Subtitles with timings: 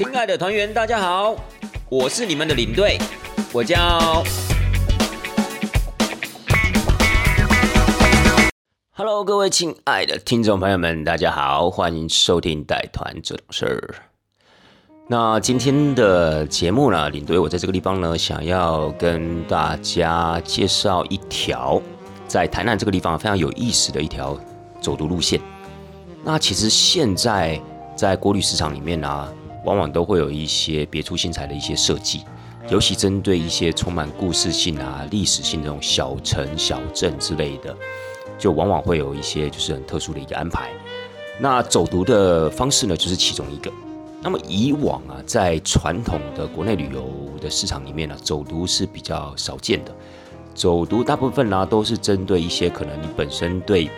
[0.00, 1.36] 亲爱的团员，大家好，
[1.90, 2.96] 我是你们的领队，
[3.52, 4.24] 我叫。
[8.92, 13.94] Hello，各位亲爱的听众朋友们，大家好，欢迎收听带团这种事儿。
[15.06, 21.78] 那今天的节目呢，领队我在这个地方呢，想要跟大家介绍一条
[22.26, 24.34] 在台南这个地方非常有意思的一条
[24.80, 25.38] 走读路线。
[26.24, 27.60] 那其实现在
[27.94, 29.30] 在国旅市场里面呢，
[29.64, 32.24] 往往都会有一些别出心裁的一些设计，
[32.68, 37.74] 尤其针对一些充满故事性啊、历史性这种小城小镇之类的，
[38.38, 40.70] 就往往会有一些就是很特殊的一个安排。
[41.38, 43.70] 那走读的方式呢，就是其中一个。
[44.22, 47.02] 那么以往啊，在传统的国内旅游
[47.40, 49.94] 的市场里面呢，走读是比较少见的。
[50.54, 53.88] 走读大部分呢，都是针对一些可能你本身对，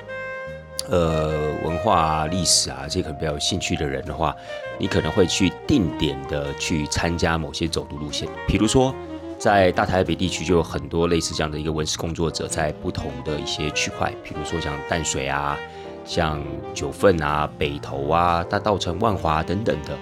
[0.89, 1.33] 呃，
[1.65, 4.35] 文化啊、历史啊这些可能比较有兴趣的人的话，
[4.79, 8.29] 你可能会去定点的去参加某些走读路线。
[8.47, 8.95] 比如说，
[9.39, 15.59] 在大台北地区就有很多类似这样的一个文史工作者，在不同的一些区块，比如说像淡水啊。
[16.05, 16.43] 像
[16.75, 19.97] 九份啊、北投啊、大稻城、万华等等的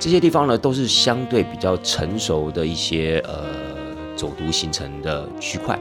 [0.00, 3.44] 这些地方呢，都是相对比较成熟的一些呃
[4.16, 5.78] 走读形成的区块。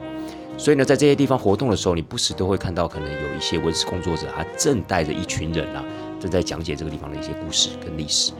[0.64, 5.83] 所以呢，在这些地方活动的时候，你不时都会看到，可能有一些文史工作者，他正带着一群人啊，
[6.22, 8.31] 正在讲解这个地方的一些故事跟历史。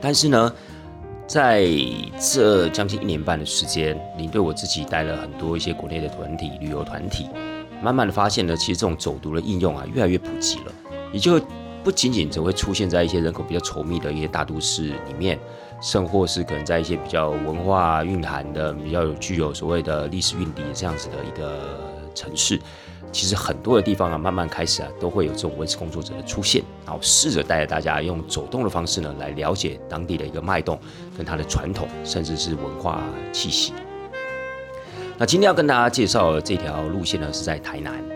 [0.00, 0.52] 但是呢，
[1.28, 1.64] 在
[2.18, 7.28] 这将近一年半的时间，领队我自己带了很多一些国内的团体、旅游团体。
[7.80, 10.72] 慢慢的发现呢，其实这种走读的应用啊，越来越普及了。
[11.12, 11.40] 也就
[11.84, 15.38] 不仅仅只会出现在一些人口比较稠密的一些大都市里面，
[15.82, 21.58] 甚或是可能在一些比较文化蕴含的、比较有具有所谓的历史蕴底这样子的一个
[22.14, 22.58] 城市，
[23.10, 30.78] 其实很多的地方啊，慢慢开始啊，都会有这种文史工作者的出现，然后试着带着大家用走动的方式呢，来了解当地的一个脉动
[31.16, 33.72] 跟它的传统，甚至是文化气息。
[35.18, 38.11] 那今天要跟大家介绍的这条路线呢，是在台南。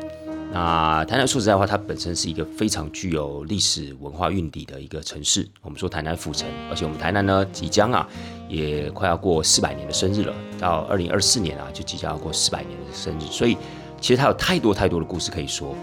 [0.57, 5.47] 那台南说实在话，它本身是一个非常具有历史文化蕴底的一个城市。
[5.61, 8.09] 我们说台南府城，而且我们台南呢，即将啊，
[8.49, 10.33] 也快要过四百年的生日了。
[10.59, 13.31] 到二零二四年啊，就即将要过四百年的生日。
[13.31, 13.55] 所以，
[14.01, 15.75] 其实它有太多太多的故事可以说。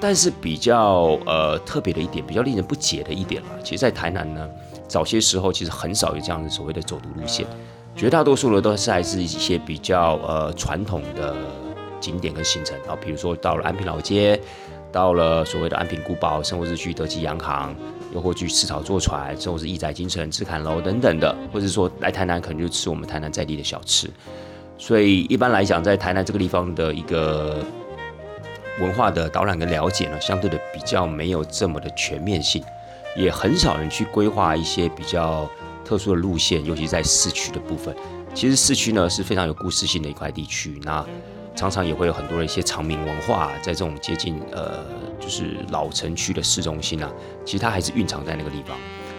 [0.00, 4.48] 但是比较呃特别的一点，比较令人不解的一点了，其实，在台南呢，
[4.88, 7.46] 早些时候其实很少有这样的所谓的走读路线。
[7.94, 11.32] 绝大多数的都是还是一些比较呃传统的
[12.00, 14.40] 景点跟行程啊，比如说到了安平老街，
[14.92, 17.74] 到了所谓的安平古堡，生活日去德基洋行，
[18.14, 24.08] 又或去赤草坐船，甚至是义载京城、赤坎楼等等的，或者说来台南可能就吃我们台南在地的小吃。
[24.78, 27.64] 所以一般来讲，在台南这个地方的一个
[28.80, 32.62] 文化的导览跟了解呢，相对的比较没有这么的全面性，
[33.16, 35.48] 也很少人去规划一些比较。
[35.86, 37.94] 特殊的路线，尤其在市区的部分，
[38.34, 40.80] 其实市区呢是非常有故事性的一块地区。
[40.82, 41.06] 那
[41.56, 44.84] 常常也会有很多的一些长明文化，在这种接近呃
[45.18, 47.10] 就是老城区的市中心啊，
[47.44, 48.76] 其实它还是蕴藏在那个地方。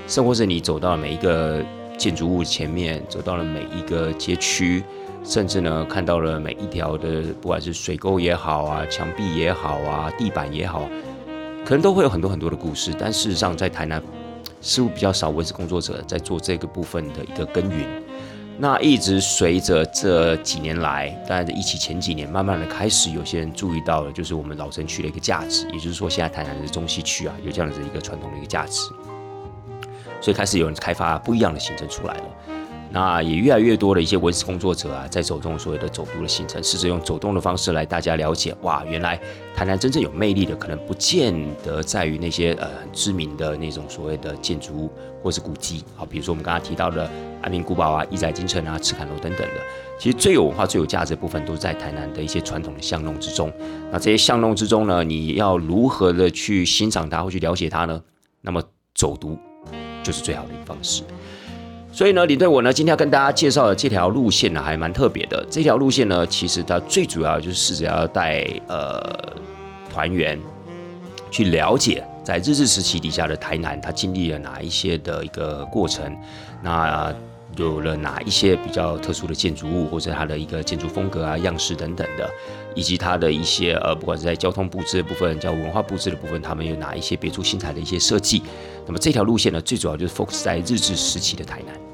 [0.07, 1.61] 甚或是你走到了每一个
[1.97, 4.83] 建筑物前面，走到了每一个街区，
[5.23, 10.87] 甚至呢看到了每一条的不管是水沟也好啊，墙壁也好啊，地板也好，
[11.65, 12.93] 可能都会有很多很多的故事。
[12.97, 14.01] 但事实上，在台南。
[14.59, 17.87] 似乎比较少文字工作者在做这个部分的一个耕耘，
[18.59, 28.89] 那一直随着这几年来，大家一起前几年，慢慢的开始有些人注意到了，就是我们老城区的一个价值，也就是说，现在台南的中西区啊，有这样子一个传统的一个价值，
[30.19, 32.23] 所以开始有人开发不一样的行程出来了。
[32.91, 39.19] 那也越来越多的一些文史工作者啊，在走动所谓的走读的行程，试着用走动的方式来大家了解，哇，原来
[39.53, 41.33] 台南真正有魅力的，可能不见
[41.63, 47.09] 得在于那些呃知名的那种所谓的建筑物或是古迹，好，比如说我们刚刚提到的
[47.41, 49.61] 安平古堡啊、义载金城啊、赤坎楼等等的，
[49.99, 53.51] 其实最有文化、最有价值的部分，都在台南的一些传统的巷弄之中。
[53.91, 58.01] 那这些巷弄之中呢，你要如何的去欣赏它或去了解它呢？
[58.41, 58.63] 那么
[58.95, 59.37] 走读
[60.03, 61.03] 就是最好的一个方式。
[61.97, 65.43] 所以呢，领队我呢，今天要跟大家介绍的这条路线呢，还蛮特别的。
[65.49, 69.01] 这条路线呢，其实它最主要就是试着要带呃
[69.91, 70.39] 团员
[71.31, 76.15] 去了解，在日治时期底下的台南，它经历了哪一些的一个过程，
[76.61, 77.11] 那
[77.55, 82.29] 有了哪一些比较特殊的建筑物，或者它的一个建筑风格啊、样式等等的，
[82.75, 88.43] 以及它的一些呃，不管是在交通布置的部分、叫文化布置的部分，他们有哪一些别出心裁的一些设计。
[88.85, 91.86] 那么这条路线呢，最主要就是 focus 在日治时期的台南。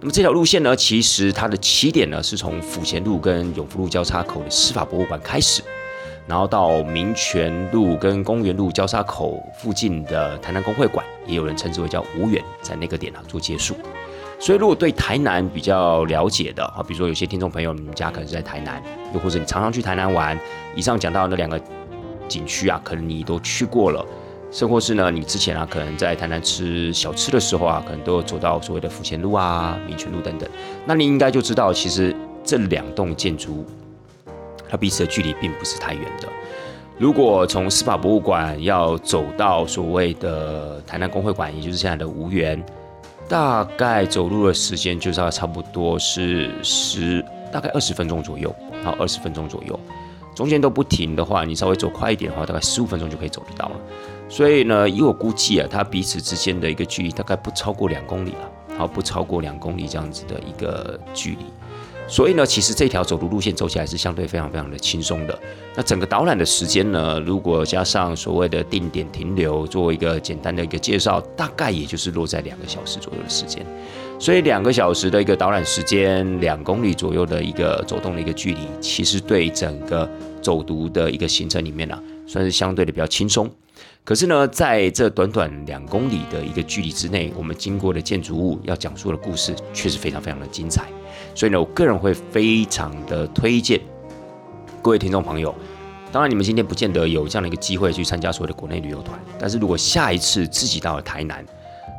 [0.00, 5.62] 那么这条路线呢，其实它的起点呢是从府前路跟永福路交叉口的司法博物馆开始。
[6.28, 13.76] 然后到民权路跟公园路交叉口附近的台南工会馆，也有人称之为叫五远，在那个点啊做结束。
[14.40, 18.82] 所以，如果对台南比较了解的啊，比如说有些听众朋友，你们家可能是在台南，
[19.14, 20.36] 又或者你常常去台南玩，
[20.74, 21.60] 以上讲到那两个
[22.26, 24.04] 景区啊，可能你都去过了，
[24.56, 30.48] 甚或是呢，你之前啊，可能在台南吃小吃的时候啊，可能都走到所谓的福前路啊、民权路等等，
[30.86, 33.66] 那你应该就知道，其实这两栋建筑
[34.66, 36.28] 它彼此的距离并不是太远的。
[36.96, 42.64] 如果从司法博物馆要走到所谓的台南工会馆，也就是现在的吴园。
[43.28, 47.22] 大概走路的时间就是要差不多是十，
[47.52, 49.78] 大概二十分钟左右，好，二十分钟左右，
[50.34, 53.76] 中间都不停的话，你稍微走快一点的话，大概十五分钟就可以走得到了。
[54.28, 61.46] 所以呢，以我估计啊，它彼此之间的一个距离大概不超过两公里了，好，不超过两公里这样子的一个距离。
[62.08, 65.36] 所以呢，其实这条走路路线走起来是相对非常非常的轻松的。
[65.74, 73.66] 那整个导览的时间呢，如果加上所谓的定点停留，做一个简单的一个介绍，大概也就是落在两个小时左右的时间。
[74.20, 80.08] 所以两个小时的一个导览时间，两公里左右的一个走动的一个距离，其实对整个
[80.40, 83.50] 走读的一个行程里面呢，算是相对的比较轻松。
[84.06, 90.84] 可是呢，在这短短两公里的一个距离之内，我们经过的建筑物要讲述的故事，却是非常非常的精彩。
[91.34, 93.80] 所以呢，我个人会非常的推荐
[94.80, 95.52] 各位听众朋友。
[96.12, 101.44] 当然，你们今天不见得有这样的一个机会去参加所谓的国内旅游团，但是如果下一次自己到了台南，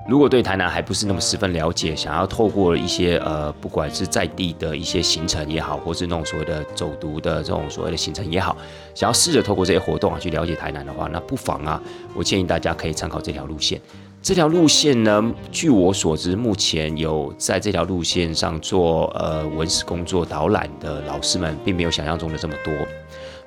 [0.07, 8.55] 如果对台南还不是那么十分了解，想要透过一些呃，不管是在地的一些行程也好，或是那种所谓的走读的这种所谓的行程也好，
[8.95, 11.81] 想要试着透过这些活动啊去了解台南的话，那不妨啊，
[12.15, 13.81] 我建议大家可以参考这条路线。
[14.21, 15.21] 这条路线呢，
[15.51, 22.73] 据我所知，目前有在这条路线上做呃文史工作导览的老师们，并没有想象中的这么多，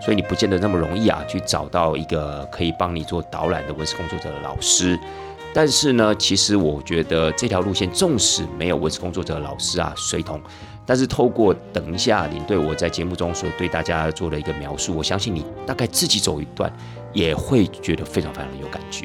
[0.00, 4.98] 所以你不见得那么容易啊，去找到一个可以帮你做导览的文史工作者的老师。
[5.52, 10.40] 但是呢，其实我觉得这条路线纵使没有文史工作者老师啊随同，
[10.86, 16.72] 但是透过等一下你对我在节目中所对大家做的一个描述，我相信你大概自己走一段
[17.12, 19.04] 也会觉得非常非常的有感觉。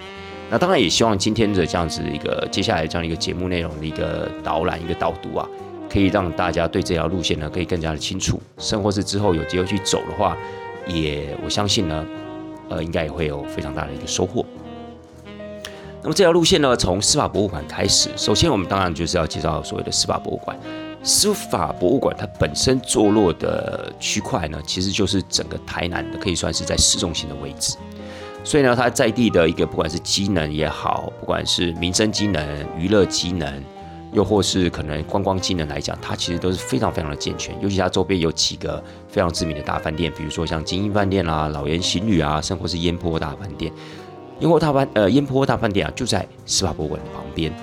[0.52, 5.50] 那当然也希望今天的这样子一个接下来这样一个节目内容的一个导览一个导读啊，
[5.90, 10.38] 可以让大家对这条路线呢可以更加的清楚，甚或是之后有机会去走的话，
[10.88, 12.06] 也我相信呢，
[12.70, 14.46] 呃，应该也会有非常大的一个收获。
[16.06, 18.12] 那么这条路线呢，从司法博物馆开始。
[18.16, 20.56] 首先，我们当然就是要介绍所谓的司法博物馆。
[21.02, 27.76] 司法博物馆它本身坐落的区块呢，其实就是整个台南的，可以算是在市中心的位置。
[28.44, 32.40] 所以呢，它在地的一个不管是机能也好，不管是民生机能、
[32.78, 33.52] 娱乐机能，
[34.14, 37.60] 又或是可能观光机能来讲，它其实都是非常非常的健全。
[37.64, 43.74] 尤其它周边有几个非常知名的大饭店，比如说像金鹰饭店啦、老岩行旅啊，甚或是烟波大饭店。
[44.40, 47.54] 烟波大饭呃烟波大饭店啊，就在司法博物馆的旁边，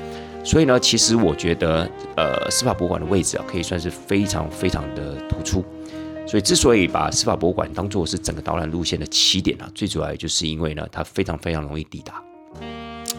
[0.44, 5.64] 所以呢，其实我觉得呃司法博物馆的位置啊，可以算是非常非常的突出。
[6.26, 12.22] 所以之所以把司法博物馆当做是整个导览路线的起点啊，最主要也就是因为呢，它非常非常容易抵达。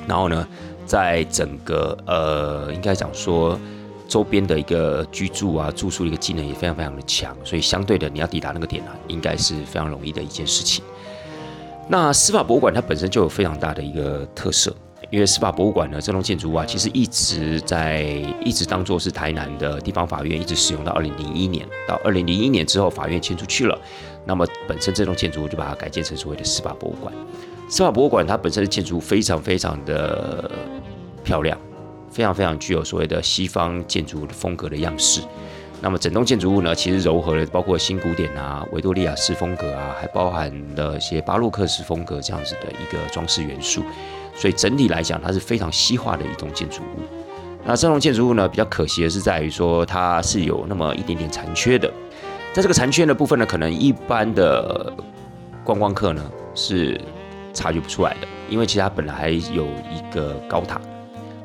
[0.07, 0.47] 然后呢，
[0.85, 3.59] 在整个呃应该讲说
[4.07, 10.83] 周边的一个居住啊住宿的一个技能也非常非常的强，所以相对的你要抵达那个点啊，应该是非常容易的一件事情。
[11.87, 14.73] 那司法博物馆它本身就有非常大的一个特色，
[15.09, 18.01] 因为司法博物馆呢这栋建筑物啊，其实一直在
[18.43, 23.77] 一直当做是台南的地方法院一直使用到二零零一年，到二零零一年之后法院迁出去了，
[24.25, 27.13] 那么本身这栋建筑物就把它改建成所谓的司法博物馆。
[27.69, 30.49] 司法博物馆它本身的建筑非常非常的
[31.23, 31.57] 漂亮，
[32.09, 35.21] 非常非常具有所谓的西方建筑风格的样式。
[35.83, 43.83] 那么整栋建筑物呢，其实糅合了包括新古典啊、维多利亚式风格啊，还包含了一些巴洛克式风格这样子的一个装饰元素，
[44.33, 47.01] 所以整体来讲，它是非常西化的一栋建筑物。
[47.65, 51.91] 那这栋建筑物呢，比较可惜的是在于说，它是有那么一点点残缺的。
[52.53, 54.89] 在这个残缺的部分呢，可能一般的
[55.65, 56.23] 观光客呢
[56.55, 56.97] 是
[57.53, 60.79] 察觉不出来的，因为其实它本来有一个高塔。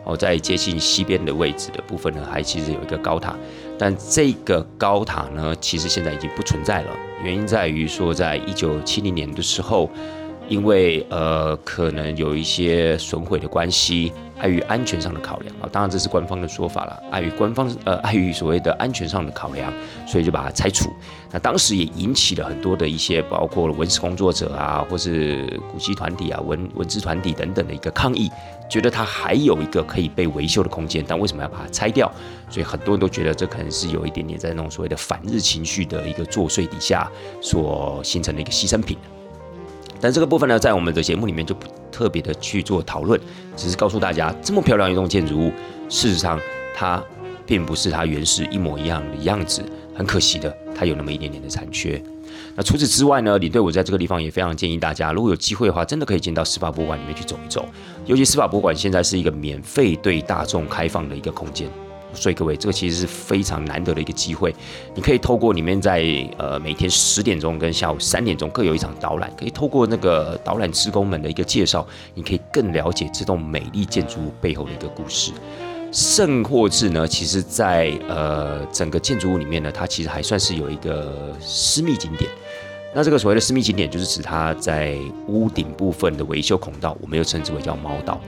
[0.04, 3.36] 哦，在接近西边的位置的部分呢，还其实有一个高塔，
[3.78, 6.90] 但这个高塔呢，其实现在已经不存在了。
[7.22, 9.88] 原因在于说，在一九七零年的时候，
[10.48, 19.72] 因为呃可能有一些损毁的关系，碍于安全上的考量啊，当然这是官方的说法了，碍于官方呃 碍于所谓的安全上的考量，
[20.06, 20.90] 所以就把它拆除。
[21.30, 28.30] 那当时也引起了很多的一些，包括了文史工作者啊，或是古籍团体啊、文文字团体等等的一个抗议。
[28.68, 32.10] 觉得它还有一个可以被维修的空间，但为什么要把它拆掉？
[32.50, 37.10] 所以很多人都觉得这可能是有一点点在那种所谓的反日情绪的一个作祟底下
[37.40, 38.96] 所形成的一个牺牲品。
[40.00, 43.20] 但这个部分呢，在我们的节目里面就不特别的去做讨论，
[43.56, 45.52] 只是告诉大家，这么漂亮一栋建筑物，
[45.88, 46.38] 事实上
[46.74, 47.02] 它
[47.44, 49.60] 并不是它原始一模一样的样子，
[49.94, 52.00] 很可惜的，它有那么一点点的残缺。
[52.54, 57.66] 那除此之外呢，李队我在这个地方也非常建议大家，如果有机会的话，真的可以进到司法博物馆里面去走一走，
[58.08, 61.68] 尤其司法博物馆现在是一个免费对大众开放的一个空间。
[62.14, 64.52] 所以各位，这个其实是非常难得的一个机会。
[64.94, 66.02] 你可以透过里面在
[66.38, 75.32] 呃每天十点钟跟下午三点钟各有一场导览，可以透过那个导览职工们的一个介绍，你可以更了解这栋美丽建筑物背后的一个故事。
[75.92, 82.30] 圣霍治呢，其实在呃整个建筑物里面呢，它其实还算是有一个私密景点。
[82.94, 84.96] 那这个所谓的私密景点，就是指它在
[85.28, 88.20] 屋顶部分的维修孔道，我们又称之为叫猫道。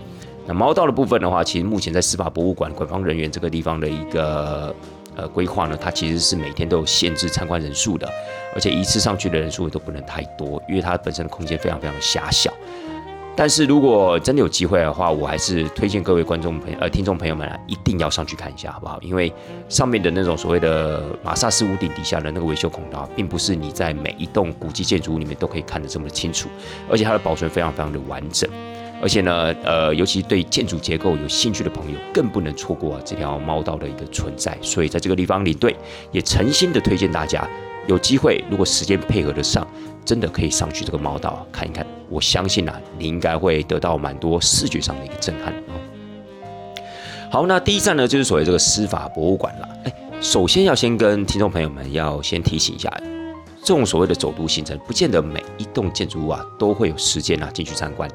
[0.46, 4.74] 那猫道的部分的话，其实目前在司法博物馆官方人员这个地方的一个
[5.16, 8.08] 呃规划呢，它其实是每天都有限制参观人数的，
[8.54, 12.52] 而且一次上去的人数也都不能太多，因为它本身的空间非常非常狭小。
[13.40, 18.98] 但是如果真的有机会的话，我还是推荐各位观众朋友呃听众朋友们啊，一定要上去看一下，好不好？
[19.00, 19.32] 因为
[19.66, 26.50] 上面的那种所谓的马萨斯屋顶底下的那个维修孔道，并不是你在每一栋古迹建筑物里面都可以看得这么的清楚，
[26.90, 28.46] 而且它的保存非常非常的完整。
[29.00, 34.54] 而且呢，呃，尤其对建筑结构有兴趣的朋友，更不能错过这条猫道的一个存在。
[34.60, 35.74] 所以在这个地方，领队
[36.12, 37.48] 也诚心的推荐大家，
[37.86, 39.66] 有机会如果时间配合得上，
[40.04, 41.86] 真的可以上去这个猫道看一看。
[42.10, 45.72] 我相信啊，你应该会得到蛮多视觉上的一个震撼啊。
[47.30, 49.68] 好，那第一站呢，就是所谓这个司法博物馆了。
[49.84, 52.92] 哎，首先要先跟听众朋友们要先提醒一下。
[53.62, 58.10] 这种所谓的走读行程，不见得每一栋建筑物啊都会有时间啊进去参观。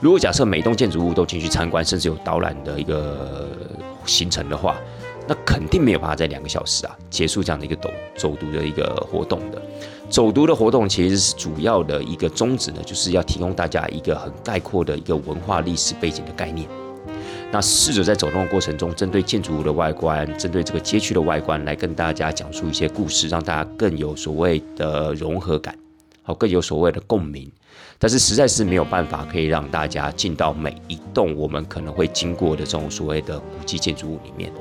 [0.00, 3.50] 如果假设每栋建筑物都进去参观，甚至有导览的一个
[4.06, 4.76] 行程的话，
[5.26, 9.60] 那肯定没有办法在两个小时啊结束这样的一个走走读的一个活动的。
[10.10, 16.68] 走读的活动其实是主要的一个宗旨呢，就是要提供大家一个很概括的一个文化历史背景的概念。
[17.50, 25.76] 那试着在走动的过程中，针对建筑物的外观，针对这个街区的外观，来跟大家讲述一些故事，让大家更有所谓的融合感，
[26.22, 27.50] 好，更有所谓的共鸣。
[27.98, 34.52] 但是实在是没有办法可以让大家进到每一栋我们可能会经过的这种所谓的古迹建筑物里面。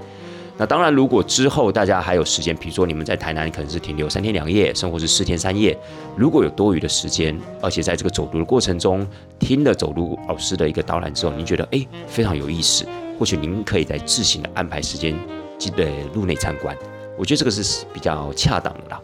[0.55, 5.75] 那当然，如果之后大家还有时间，比如说你们在台南可能是停留三天两夜，甚至是四天三夜，
[6.15, 9.05] 如果有多余的时间，而且在这个走读的过程中
[9.39, 12.85] 听了走路老师的一个导览之后，您觉得哎非常有意思，
[13.17, 15.17] 或许您可以在自行的安排时间
[15.57, 16.77] 记得入内参观，
[17.17, 19.01] 我觉得这个是比较恰当的啦。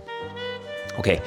[1.00, 1.20] OK，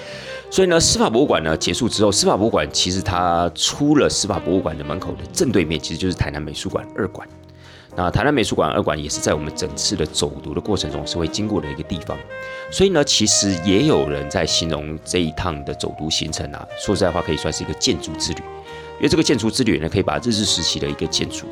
[0.50, 7.26] 所以呢，司法博物馆呢结束之后，司法博物馆其实它出了司法博物馆的门口的正对面，其实就是台南美术馆二馆。
[7.95, 12.17] 那台南美术馆二馆也是在我们整次的走读的过程中是会经过的一个地方，
[12.71, 18.39] 所以呢，其实也有人在形容这一趟的走读行程啊，说实在话可以算是一个建筑之旅，
[18.97, 21.47] 因为这个建筑之旅呢，可以把日治时期的一个建筑，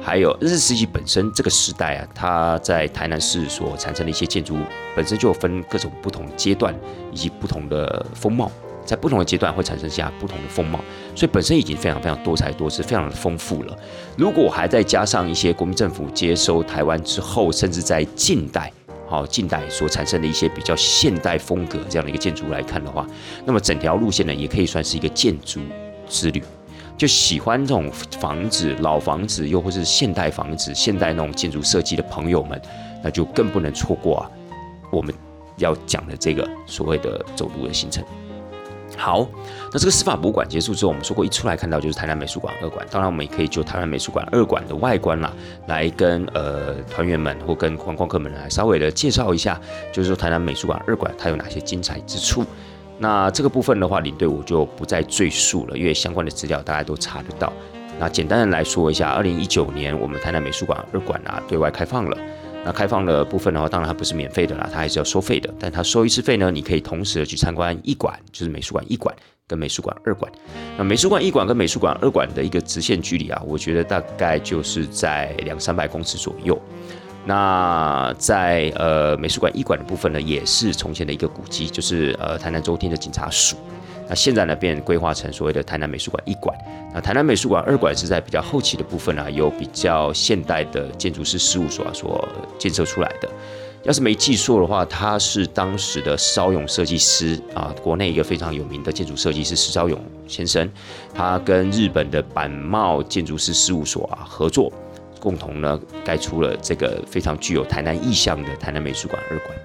[0.00, 4.60] 还有日治时期本身这个时代啊，它在台南市所产生的一些建筑物，
[4.94, 6.72] 本身就分各种不同阶段
[7.10, 8.48] 以及不同的风貌。
[8.90, 10.80] 在不同的阶段会产生下不同的风貌，
[11.14, 13.78] 所以本身已经非常非常多彩多姿，非常的丰富了。
[14.16, 18.72] 如果还再加上一些国民政府接收台湾之后，甚至在近代，
[19.06, 23.06] 好近代所产生的一些比较现代风格这样的一个建筑来看的话，
[23.44, 25.60] 那么整条路线呢，也可以算是一个建筑
[26.08, 26.42] 之旅。
[26.98, 32.60] 就喜欢这种房子、老房子，又或是现代房子、现代那种建筑设计的朋友们，
[33.04, 34.30] 那就更不能错过啊！
[34.90, 35.14] 我们
[35.58, 38.04] 要讲的这个所谓的走路的行程。
[39.00, 39.26] 好，
[39.72, 42.86] 那这个司法博物馆结束之后，我们说过一出来看到就是台南美术馆二馆。
[42.90, 45.32] 当然，我们也可以就台南美术馆二馆的外观啦，
[45.68, 49.58] 来跟呃团员们或跟观光客们来稍微的介绍一下，
[49.90, 52.44] 就是说台南美术馆二馆它有哪些精彩之处。
[52.98, 57.50] 那这个部分的话，领队我就不再赘述了，因为相关的资料大家都查得到。
[57.98, 62.16] 那简单的来说一下，二零一九年我们台南美术馆二馆啊对外开放了。
[62.64, 65.52] 那开放的部分的话，当然它不是免费的啦，它还是要收费的。
[65.58, 69.14] 但它收一次费呢，你可以同时的去参观一馆，就是美术馆一馆
[69.46, 70.30] 跟美术馆二馆。
[70.76, 76.60] 那美术馆一馆跟美术馆二馆的一个直线距离啊，我觉得大概就是在两三百公尺左右。
[77.24, 83.56] 那在呃美术馆一馆的部分呢，也是从前的一个古迹，就是呃台南州厅的警察署。
[84.10, 86.52] 那现在呢，变规划成所谓的台南美术馆一馆。
[86.92, 93.30] 那台南美术馆二馆是在比较后期的部分啊，有比较现代的建筑师事务所啊所建设出来的。
[93.84, 100.68] 要是没记错的话，他是当时的邵勇设计师啊，国内一个非常有名的建筑设计师施昭勇先生，
[101.14, 104.72] 他跟日本的板茂建筑师事务所啊合作，
[105.20, 109.56] 共同呢盖出了这个非常具有台南意象的台南美术馆二馆。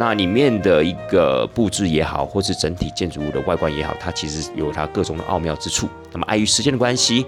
[0.00, 5.86] 那里面的一个布置也好，或是整体建筑物的外观也好，它其实有它各种的奥妙之处。
[6.10, 7.26] 那么碍于时间的关系，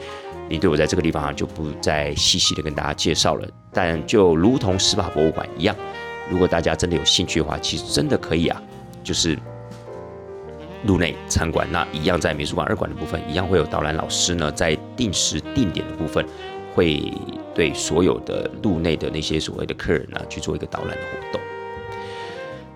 [0.49, 3.47] 你对我在这个地方就不再细细的跟大家介绍了。
[3.75, 5.77] 但就如同司法博物馆一样，
[6.31, 8.63] 如果大家真的有兴趣的话，其实真的可以啊，
[9.05, 9.39] 就是
[10.83, 11.71] 入内参观。
[11.71, 16.25] 那一样在美术馆二馆的部分，一样会有导览老师呢，在定时定点的部分，
[16.75, 17.13] 会
[17.55, 21.39] 对所有的入内的那些所谓的客人呢，去做一个导览的活动。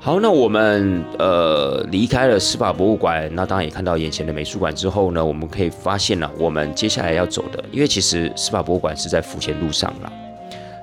[0.06, 10.12] 好，那我们呃离开了司法博物馆，那当然也看到眼前的美术馆之后呢，我们可以发现了，我们接下来要走的，因为其实司法博物馆是在府前路上了。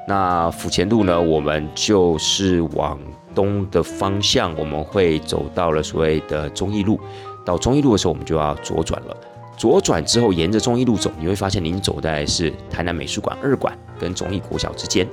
[0.10, 3.00] 那府前路呢，我们就是往
[3.34, 7.00] 东的方向，我们会走到了所谓的忠义路。
[7.46, 9.16] 到忠义路的时候，我们就要左转了。
[9.56, 15.08] 左转之后，沿着忠义路走，你会发现您走在是台南美术馆二馆跟忠义国小之间。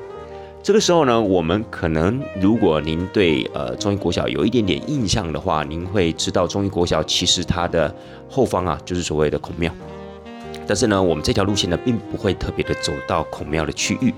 [0.62, 7.92] 这个时候呢，我们可能如果您对呃中医国小有一点点印象的话，您会知道中医国小其实它的
[8.28, 9.72] 后方啊就是所谓的孔庙。
[10.66, 14.12] 但是呢，我们这条路线呢并不会特别的走到孔庙的区域，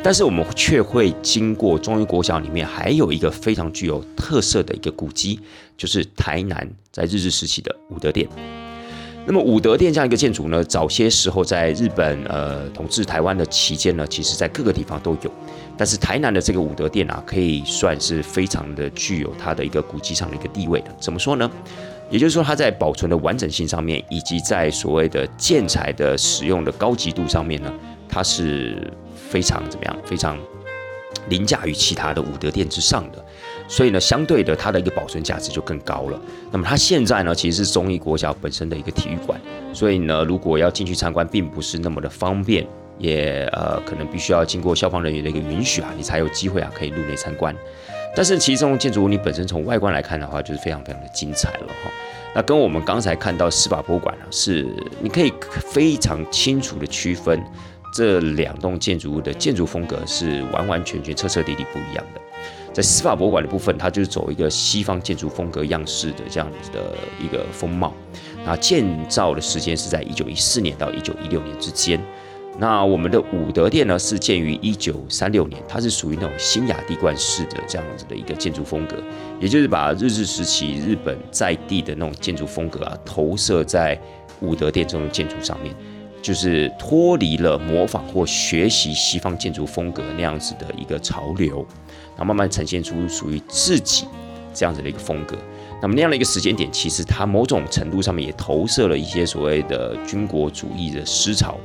[0.00, 5.40] 但是我们却会经过中医国小里面还有一个非常具有特色的一个古迹，
[5.76, 8.28] 就是台南在日治时期的武德殿。
[9.26, 15.30] 那么武德殿这样一个建筑呢，早些时候在日本呃统治台湾的期间呢，其实在各个地方都有。
[15.80, 20.94] 但是台南的这个武德殿啊，可以算是非常的具有它的一个古迹上的一个地位的。
[21.00, 21.50] 怎么说呢？
[22.10, 27.72] 也就是说，它在保存的完整性上面，以及在所谓的建材的使用的高级度上面呢，
[28.10, 29.96] 它是非常怎么样？
[30.04, 30.38] 非常
[31.30, 33.24] 凌驾于其他的武德殿之上的。
[33.66, 36.20] 所以呢，相对的，它的一个保存价值就更高了。
[36.52, 39.40] 那么它现在呢，其实是中义国小本身的一个体育馆，
[39.72, 42.66] 所以呢，如果要进去参观，并不是那么的方便，
[43.00, 47.52] 也呃，可能必须要经过消防人员的一个允许啊，你才有机会啊，可以入内参观。
[48.14, 51.90] 但是其中建筑物你本身从外观来看的话，就是非常非常的精彩了哈。
[52.34, 54.66] 那跟我们刚才看到司法博物馆啊，是
[55.00, 55.32] 你可以
[55.72, 57.42] 非常清楚的区分
[57.94, 62.20] 这两栋建筑物的建筑风格是完完全全彻彻底底不一样的。
[62.72, 67.92] 在司法博物馆的部分，它就是走一个西方建筑风格样式的这样子的一个风貌。
[68.44, 72.00] 那建造的时间是在一九一四年到一九一六年之间。
[72.60, 79.02] 那我们的武德殿呢，是建于一九三六年，它是属于那种新雅地冠式的这样子的一个建筑风格，
[79.40, 83.98] 也就是把日治时期日本在地的那种建筑风格啊，投射在
[84.42, 85.74] 武德殿这种建筑上面，
[86.20, 91.66] 就是脱离了模仿或学习西方建筑风格那样子的一个潮流。
[92.10, 94.04] 然后慢慢呈现出属于自己
[94.52, 95.34] 这样子的一个风格。
[95.80, 101.58] 那么那样的一个时间点，其实它某种程度上面也投射了一些所谓的军国主义的思潮。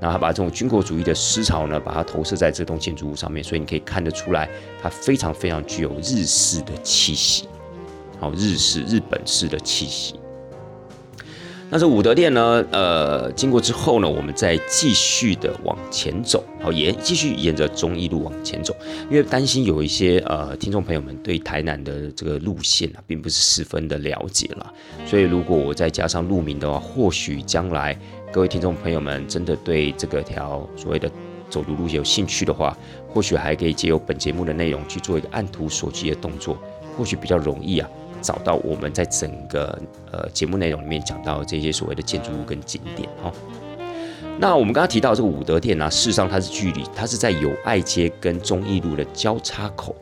[0.00, 4.48] 然后他把这种军国主义的思潮呢，把它投射在这栋建筑物上面，所以你可以看得出来，
[4.82, 7.46] 它非常非常具有日式的气息，
[8.18, 10.14] 好，日式日本式的气息。
[11.72, 12.66] 那这武德殿呢？
[12.72, 18.74] 呃，经过之后呢，我们再继续的往前走，好，沿继续沿着中义路往前走，
[19.08, 24.74] 因为担心有一些呃听众朋友们对台南的这个路线啊，并不是十分的了解了，
[25.06, 27.96] 所以如果我再加上路名的话，或许将来
[28.32, 31.10] 各位听众朋友们真的对这个条所谓的
[31.48, 32.76] 走读路线有兴趣的话，
[33.08, 36.56] 或许还可以借由本节目的内容去做一个按图索骥的动作，
[36.96, 37.90] 或许比较容易啊。
[38.22, 39.76] 找到我们在整个
[40.12, 43.32] 呃节目内容里面讲到这些所谓的建筑物跟景点哦。
[44.38, 49.96] 那我们刚刚提到这个武德殿呢，事实上它是距离它是在友爱街跟忠义路的交叉口。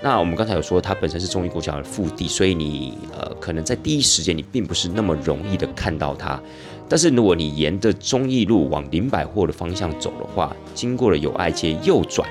[0.00, 6.40] 那我们刚才有说它本身是忠义国小的腹地，所以你呃可能在第一时间你并不是那么容易的看到它。
[6.88, 12.28] 但是如果你沿着忠义路往林百货的方向走的话，经过了友爱街右转，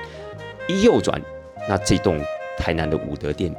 [0.68, 1.20] 一右转，
[1.68, 2.20] 那这栋
[2.58, 3.54] 台南的武德殿。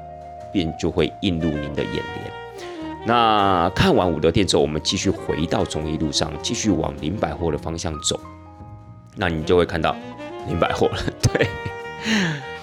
[0.53, 3.05] 便就会映入您的眼帘。
[3.05, 8.17] 那看完武德殿之后，我们继续回到中义路上，继续往林百货的方向走。
[9.17, 9.93] 那你就会看到
[10.47, 10.97] 林百货了。
[11.21, 11.47] 对，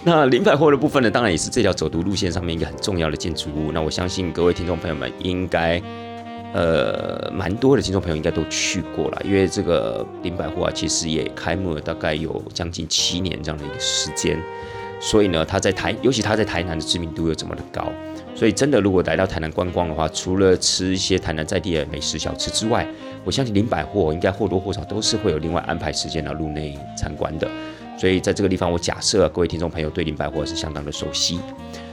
[0.02, 3.70] 那林百货的部分呢，当然也是这条走读路线上面一个很重要的建筑物。
[3.70, 5.80] 那我相信各位听众朋友们应该，
[6.54, 14.38] 呃，蛮多的听众朋友应该都去过了，因为这个林百货啊，其实也开幕了大概有将近七年这样的一个时间。
[15.00, 17.92] 所以呢，它在台，尤其他在台南的知名度又这么的高，
[18.36, 22.86] 所以真的如果来到台南观光的话，除了吃一些台南在地的美食小吃之外，
[23.24, 27.50] 我相信林百货应该或多或少都是会有另外安排时间来入内参观的。
[27.98, 31.40] 所以在这个地方，我假设各位听众朋友对林百货是相当的熟悉。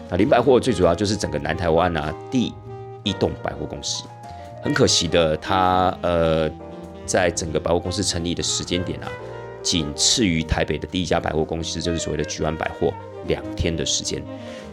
[0.07, 2.53] 那林百货最主要就是整个南台湾啊第
[3.03, 4.03] 一栋百货公司，
[4.61, 6.49] 很可惜的，它呃
[7.05, 9.11] 在整个百货公司成立的时间点啊。
[9.63, 12.91] 仅次于台北的第一家百货公司，就是所谓的菊湾百货，
[13.27, 14.19] 两天的时间。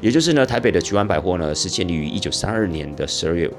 [0.01, 3.51] 也就是呢，台北的菊湾百货呢是建立于一九三二年的十二月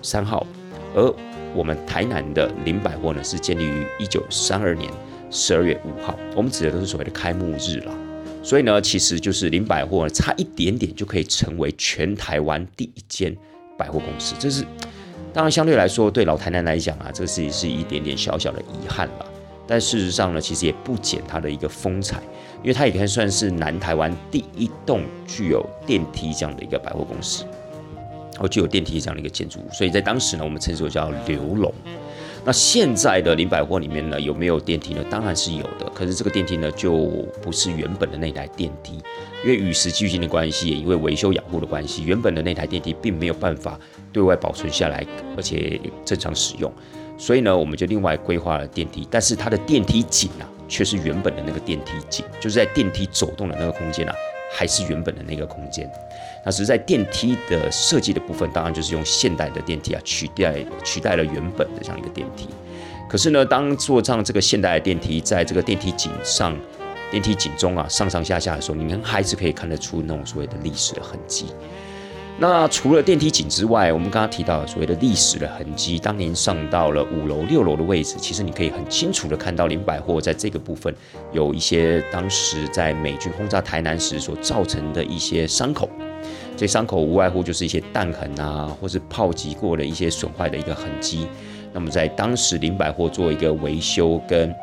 [0.00, 0.46] 三号，
[0.94, 1.14] 而
[1.54, 4.90] 我们台南的林百货呢是建立于一九三二年
[5.30, 6.18] 十二月五号。
[6.34, 7.94] 我们指的都是所谓的开幕日了。
[8.42, 13.36] 所以呢，其实就是林百货差一点点就可以成为全台湾第一间
[13.76, 14.34] 百货公司。
[14.38, 14.64] 这是
[15.32, 19.26] 当然相对来说对老台南来讲啊，这个事情是一点点小小的遗憾了。
[19.66, 22.22] 但事实上呢，其实也不减它的一个风采，
[22.62, 27.44] 因为它也可以算是南台湾第一栋具有电梯这样的一个百货公司，
[28.38, 29.70] 或具有电梯这样的一个建筑物。
[29.70, 31.72] 所以在当时呢，我们称之为叫刘龙。
[32.46, 35.04] 那现在的林百货里面呢，有没有电梯呢？
[35.10, 36.96] 当然是有的，可是这个电梯呢，就
[37.42, 38.94] 不是原本的那台电梯，
[39.44, 43.78] 因为与时俱进的关系，也因为维修养护的关系，原本的那台电梯并没有办法
[44.12, 45.04] 对外保存下来，
[45.36, 46.72] 而且正常使用。
[47.16, 54.14] 所以呢，我们就另外规划了电梯，但是它的电梯井啊，却是原本的那个电梯井，就是在电梯走动的那个空间啊，
[54.56, 55.90] 还是原本的那个空间。
[56.44, 62.48] 那只是在电梯的设计的部分，当然就是用现代的电梯啊，取代取代了原本的这样一个电梯。
[63.08, 66.56] 可是呢，当坐上这个现代的电梯，在这个电梯井上、
[67.10, 71.46] 电梯井中啊，上上下下的时候，你们还是可以看得出那种所谓的历史的痕迹。
[72.40, 75.98] 那除了电梯井之外，我们刚刚提到所谓的历史的痕迹。
[75.98, 80.94] 当您上到了五楼、六楼的位置，其实你可以很清楚的看到林百货在这个部分
[81.32, 85.90] 有一些当时在美军轰炸台南时所造成的一些伤口。
[86.56, 91.26] 这伤口无外乎就是一些弹痕啊，或是炮击过的一些损坏的一个痕迹。
[91.72, 94.54] 那么在当时林百货做一个维修跟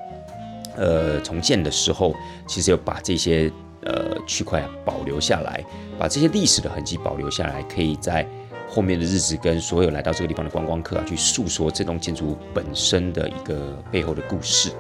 [0.77, 2.15] 呃重建的时候，
[2.47, 3.51] 其实有把这些。
[3.85, 5.63] 呃，区块保留下来，
[5.97, 8.27] 把这些历史的痕迹保留下来，可以在
[8.67, 14.71] 后面的日子跟所有来到这个地方的观光客啊，去诉说这栋建筑物本身的一个背后的故事。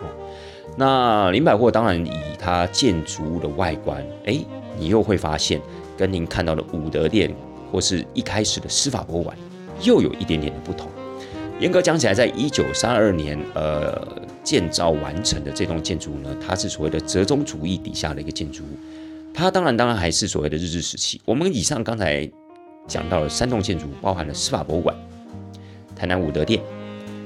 [0.00, 0.06] 哦，
[0.76, 4.38] 那林百货当然以它建筑物的外观，哎，
[4.78, 5.60] 你又会发现
[5.96, 7.34] 跟您看到的武德殿
[7.72, 9.36] 或是一开始的司法博物馆
[9.80, 10.88] 又有一点点的不同。
[11.58, 14.21] 严格讲起来，在一九三二年，呃。
[14.42, 18.76] 建造完成的这栋建筑物呢，它是所谓的折中主义底下的一个建筑物。
[19.34, 21.20] 它当然当然还是所谓的日治时期。
[21.24, 22.30] 我们以上刚才
[22.86, 24.94] 讲到了三栋建筑，包含了司法博物馆、
[25.96, 26.60] 台南武德殿，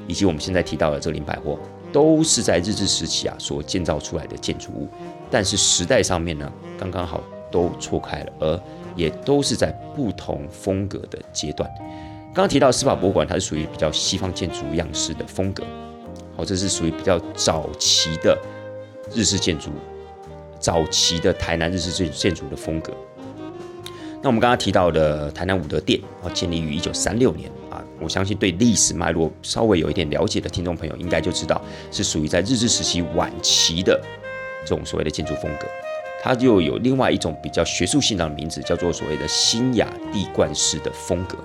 [0.06, 1.58] 以及我们现在提到的这林百货，
[1.92, 4.88] 都是在日治时期啊所建造出来的建筑物。
[5.30, 8.62] 但是时代上面呢，刚刚好都错开了，而
[8.94, 11.68] 也都是在不同风格的阶段。
[12.26, 15.64] 刚刚提到司法博物馆，它是属于比较西方建筑样式的风格。
[16.36, 18.38] 哦，这是属于比较早期的
[19.14, 19.70] 日式建筑，
[20.58, 22.92] 早期的台南日式建筑的风格。
[24.22, 34.00] 那我们刚刚提到的台南武德殿，哦，建立于一九三六年啊，我相信对历史脉络稍微有一点了解的听众朋友，应该就知道是属于在日治时期晚期的
[34.64, 35.66] 这种所谓的建筑风格。
[36.22, 41.38] 它就有另外一种比较学术性的名字，叫做所谓的新雅地冠式的风格。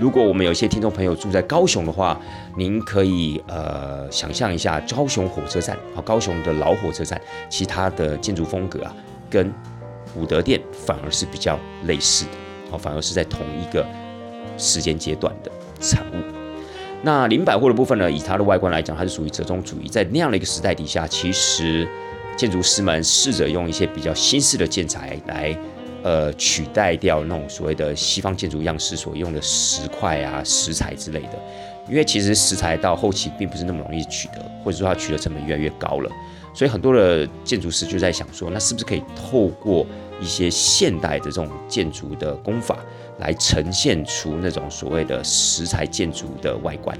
[0.00, 2.18] 如果我们有一些听众朋友住在高雄的话，
[2.56, 8.96] 您可以呃想象一下高雄火车站啊，高雄的老火车站，其他的建筑风格啊，
[9.28, 9.52] 跟
[10.16, 12.30] 武德殿反而是比较类似的，
[12.70, 13.86] 哦，反而是在同一个
[14.56, 16.14] 时间阶段的产物。
[17.02, 21.86] 那林百货的部分呢，以它的外观来讲，它是属于折中主义，在那样的一个时代底下，其实
[22.38, 25.54] 建筑师们试着用一些比较新式的建材来。
[26.02, 31.38] 呃，取代掉那种所谓的西方建筑样式所用的石块啊、石材之类的，
[31.88, 36.10] 因为其实石材到后期并不是那么容易取得，或者说它取得成本越来越高了，
[36.54, 39.86] 所以很多的建筑师就在想说，那是不是可以透过
[40.20, 42.78] 一些现代的这种建筑的工法，
[43.18, 46.98] 来呈现出那种所谓的石材建筑的外观？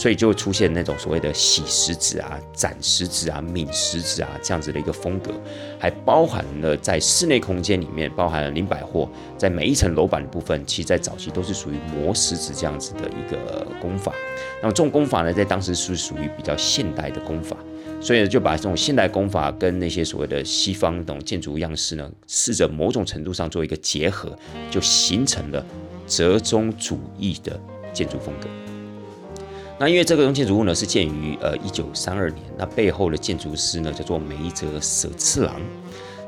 [0.00, 5.30] 所以就出现那种所谓的洗石子啊、斩石子啊、抿石子啊这样子的一个风格，
[5.78, 14.14] 还包含了在室内空间里面，包含了林百货在每一层楼板的部分，其实在早期都是属于磨石子这样子的一个工法。
[14.62, 17.54] 那么这种工法呢，在当时是属于比较现代的工法，
[18.00, 24.34] 所以就把这种现代工法跟那些所谓的西方那种建筑样式呢，试着某种程度上做一个结合，
[24.70, 25.62] 就形成了
[26.06, 27.60] 折中主义的
[27.92, 28.48] 建筑风格。
[29.80, 35.58] 那因为这个建筑物呢是建于呃一九三二年，那背后的建筑师呢叫做梅泽舍次郎。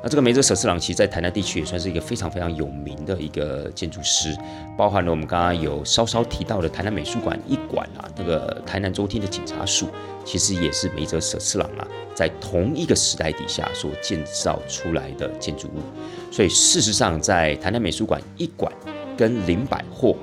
[0.02, 4.34] 那这个梅泽舍次郎其实在台南地区也算是一个非常非常有名的一个建筑师，
[4.74, 9.88] 包含了我们刚刚有稍稍提到的台南美术馆一馆啊，那个台南州厅的警察署，
[10.24, 16.32] 其实也是梅泽舍次郎啊在同一个时代底下所建造出来的建筑物。
[16.32, 18.72] 所以事实上，在台南美术馆一馆
[19.14, 20.16] 跟林百货。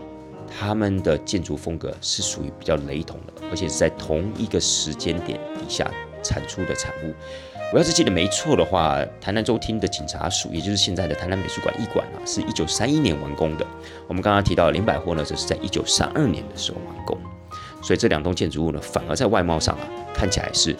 [0.57, 5.89] 他们的建筑风格是属于比较雷同的，而且是在同一个时间点底下
[6.23, 7.13] 产出的产物。
[7.71, 13.67] 我要是记得没错的话，台南州厅的警察署，也就是现在的台南美术馆艺馆啊，是一九三一年完工的。
[14.07, 17.15] 我们刚刚提到林百货呢，则是在一九三二年的时候完工。
[17.81, 20.75] 所以这两栋建筑物呢，反而在外貌上啊，看起来是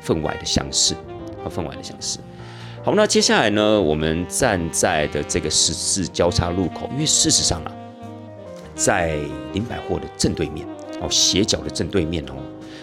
[0.00, 0.96] 分外的相似，
[1.44, 2.18] 和分外的相似。
[2.82, 7.72] 好，那接下来呢，我们站在的这个十字交叉路口，因为事实上啊，
[8.74, 9.16] 在
[9.52, 10.66] 林百货的正对面，
[11.00, 12.34] 哦，斜角的正对面哦。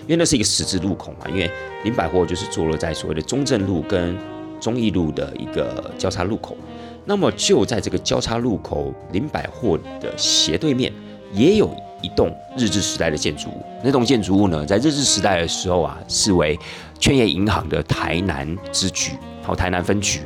[0.03, 1.49] 因为那是一个十字路口嘛，因为
[1.83, 4.17] 林百货就是坐落在所谓的中正路跟
[4.59, 6.57] 忠义路的一个交叉路口，
[7.05, 10.91] 那么就在这个交叉路口，林百货的斜对面
[11.31, 11.69] 也有
[12.01, 13.63] 一栋日治时代的建筑物。
[13.83, 16.59] 那栋建筑物呢，在日治时代的时候啊，视为
[16.99, 20.21] 劝业银行的台南支局，好，台南分局。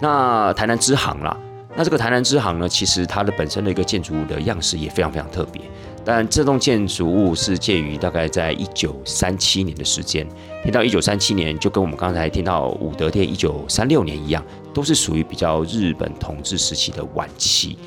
[0.00, 1.36] 那台南支行啦，
[1.76, 5.62] 那这个台南支行呢，其实它的本身的一个建筑物的样式也非常非常特别。
[6.04, 10.26] 但这栋建筑物是介于大概在一九三七年的时间，
[10.62, 17.78] 听到一九三七年，就跟我们刚才听到武德殿一九三六年一样，都是属于比较日本统治时期的晚期。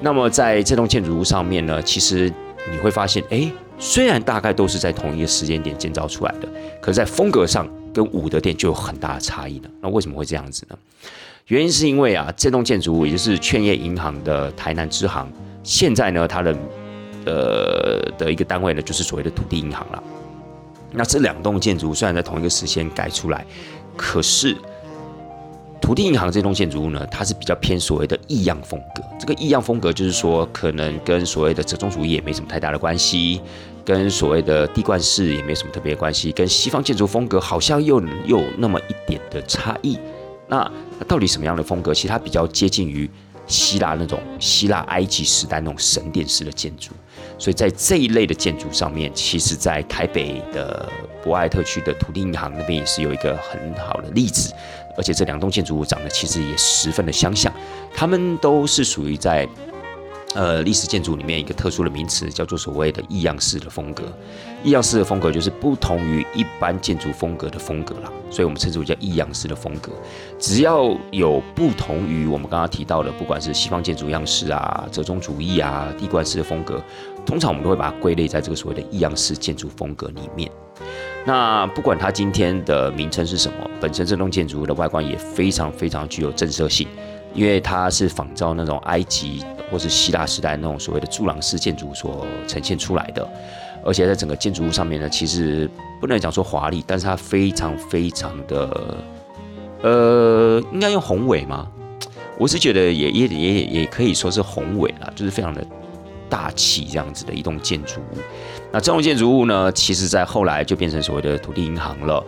[0.00, 2.30] 那么在这栋建筑物上面呢，其实
[2.70, 6.48] 你会发现，哎，虽然大概都是在同一个时间点建造出来的，
[6.82, 9.68] 可是在风格上跟武德殿就有很大的差异呢。
[9.80, 10.76] 那为什么会这样子呢？
[11.46, 15.30] 原因是因为啊，这栋建筑物也就是劝业银行的台南支行，
[15.62, 16.56] 现在呢它的。
[17.26, 20.02] 呃的一个单位呢，就是所谓的土地银行了。
[20.92, 23.46] 那这两栋建筑虽然在同一个时间改出来，
[23.96, 24.54] 可是
[25.80, 29.02] 土地银行这栋建筑物呢，它是比较偏所谓的异样风格。
[29.18, 33.40] 这个异样风格就是说，可能跟所谓的折中主义也没什么太大的关系，
[33.82, 39.98] 跟所谓的地冠式也没什么特别关系，跟西方建筑风格好像又又那么一点的差异。
[40.48, 40.70] 那
[41.08, 41.94] 到底什么样的风格？
[41.94, 43.10] 其实它比较接近于
[43.46, 46.92] 希腊那种希腊埃及时代那种神殿式的建筑。
[47.38, 50.88] 所以在这一类的建筑上面，其实，在台北的
[51.22, 54.52] 博爱特区的土地银行那边也是有一个很好的例子，
[54.96, 57.52] 而且这两栋建筑物长得其实也十分的相像，
[57.94, 59.48] 它们都是属于在。
[60.34, 64.02] 呃，历史建筑里面一个特殊的名词叫做所谓的异样式的风格。
[64.64, 69.92] 异样式的风格就是不同于一般建筑风格的风格啦，所以我们称之为叫异样式的风格。
[70.38, 76.82] 只要有不同于我们刚刚提到的，不管是西方建筑样式啊、折中主义啊、地冠式的风格，
[77.24, 80.50] 通常我们都会把它归类在这个所谓的异样式建筑风格里面。
[81.26, 86.88] 那不管它今天的名称是什么，本身这栋建筑的外观也非常非常具有震慑性，
[87.34, 89.44] 因为它是仿照那种埃及。
[89.70, 93.26] 或是希腊时代那种所谓的柱廊式建筑所呈现出来的，
[93.84, 95.68] 而且在整个建筑物上面呢，其实
[96.00, 98.96] 不能讲说华丽，但是它非常非常的，
[99.82, 101.66] 呃，应该用宏伟吗？
[102.38, 105.66] 我是觉得也也也也可以说是宏伟啦，就是非常的
[106.28, 108.18] 大气这样子的一栋建筑物。
[108.74, 112.20] 那这栋建筑物呢，其实在后来就变成所谓的土地银行了。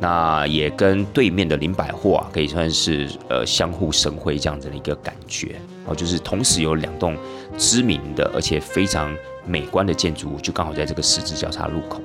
[0.00, 7.16] 那也跟对面的林百货啊，可以算是呃相互生辉这样子的一个感觉哦，就是同时有两栋
[7.56, 12.02] 知名的而且非常美观的建筑物，就刚好在这个十字交叉路口。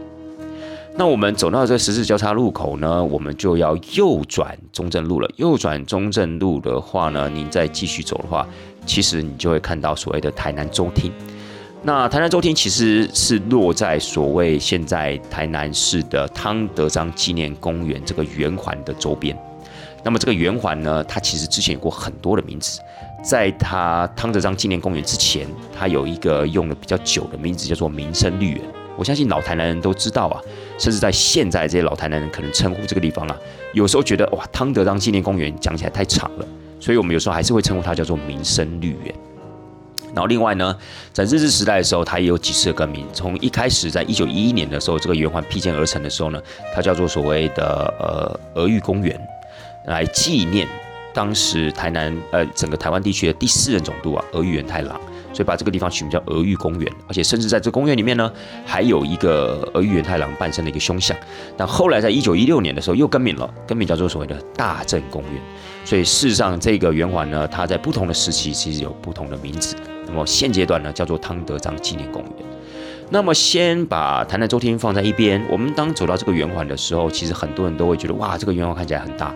[0.95, 5.29] 那我们走到这十字交叉路口呢，我们就要右转中正路了。
[5.35, 8.47] 右转中正路的话呢，您再继续走的话，
[8.85, 11.11] 其实你就会看到所谓的台南州厅。
[11.81, 19.37] 那台南州厅其实是落在所谓现在台南市的汤德章纪念公园这个圆环的周边。
[20.03, 22.81] 那么这个圆环呢，它其实之前有过很多的名字，
[23.23, 28.61] 在它汤德章纪念公园之前，它有一个用的比较久的名字叫做民生绿园。
[28.97, 30.35] 我相信老台南人都知道啊，
[30.77, 33.37] 甚至在现在这些老台南人可能称呼这个地方啊，
[33.73, 36.45] 有时候觉得哇，汤德章纪念公园讲起来太长了，
[36.77, 39.15] 所以我们有时候还是会称呼它叫做民生绿园。
[40.07, 40.75] 然后另外呢，
[41.13, 43.05] 在日治时代的时候，它也有几次更名。
[43.13, 46.41] 从一开始，在一九一一年的时候，这个圆环辟建而成的时候呢，
[46.73, 49.19] 它叫做所谓的呃俄玉公园，
[49.85, 50.67] 来纪念
[51.13, 54.99] 当时台南呃整个台湾地区的第四任总督啊俄玉元太郎，
[55.31, 56.91] 所以把这个地方取名叫俄玉公园。
[57.07, 58.31] 而且甚至在这公园里面呢，
[58.65, 61.15] 还有一个俄玉元太郎半生的一个胸像。
[61.55, 65.33] 但后来在一九一六年的时候又更名了，更名叫做所谓的大正公园。
[65.85, 69.75] 所以事实上，这个圆环呢，它在不同的时期其实有不同的名字。
[70.05, 72.31] 那么现阶段呢，叫做汤德章纪念公园。
[73.09, 75.43] 那么先把台南周天放在一边。
[75.49, 79.33] 我们当走到这个圆环的时候，其实很多人都会觉得，哇，这个圆环看起来很大，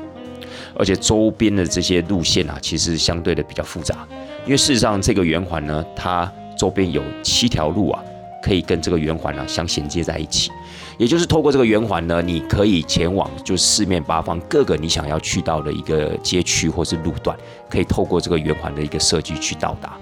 [0.75, 4.07] 而且周边的这些路线啊，其实相对的比较复杂。
[4.45, 8.03] 因为事实上，这个圆环呢，它周边有七条路啊，
[8.43, 10.51] 可以跟这个圆环呢相衔接在一起。
[10.97, 17.35] 也就是透过这个圆环呢，你可以前往就四面八方各个你想要去到的一个街区或是路段，
[17.67, 19.97] 可以透过这个圆环的一个设计去到达。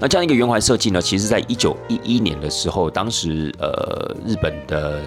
[0.00, 5.00] 那这样一个圆环设计呢，其实在一九一一年的时候，当时呃日本的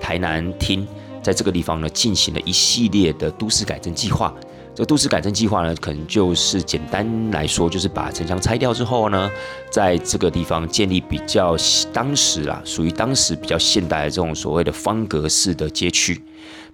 [0.00, 0.84] 台南厅
[1.22, 4.34] 在这个地方呢进行了一系列的都市改正计划。
[4.74, 9.30] 这个都市改正计划呢，可能就是简单来说，就是把城墙拆掉之后呢，
[9.70, 11.56] 在这个地方建立比较
[11.92, 16.20] 当时啊，属于当时比较现代的这种所谓的方格式的街区，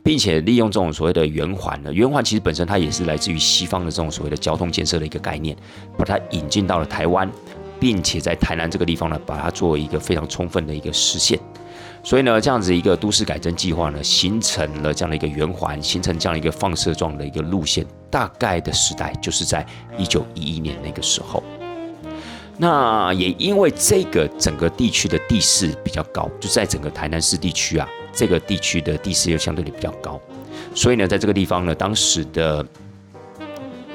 [0.02, 5.54] 并且利用这种所谓的圆环呢，圆环其实本身它也是来自于西方的这种所谓的交通建设的一个概念，
[5.98, 7.30] 把它引进到了台湾，
[7.78, 11.38] 并且在台南这个地方呢，把它作为一个非常充分的一个实现。
[12.02, 17.86] 所以呢，这样子一个都市改正计划呢，形成了这样的一个圆环，形成这样一个放射状的一个路线。
[18.10, 19.64] 大概的时代就是在
[19.96, 21.42] 一九一一年那个时候。
[22.56, 30.20] 那也因为这个整个地区的地势比较高，就在整个台南市地区啊，这个地区的地势又相对的比较高，
[30.74, 32.66] 所以呢，在这个地方呢，当时的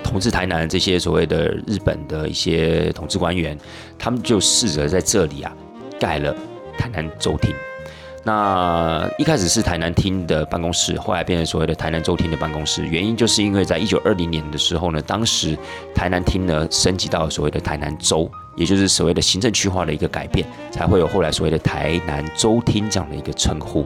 [0.04, 3.58] 统治台南这些所谓的日本的一些统治官员，
[4.00, 5.56] 他们就试着在这里啊
[6.00, 6.36] 盖了
[6.78, 7.54] 台南州厅。
[8.28, 12.84] 那一开始是台南厅的办公室，后来变成所谓的台南州厅的办公室。
[12.88, 15.56] 原因就是因为在一九二零年的时候呢，当时
[15.94, 23.86] 台南厅呢升级到所谓的台南州，也就是所谓的行政区划的一个改变，才会有后来所谓的台南州厅这样的一个称呼。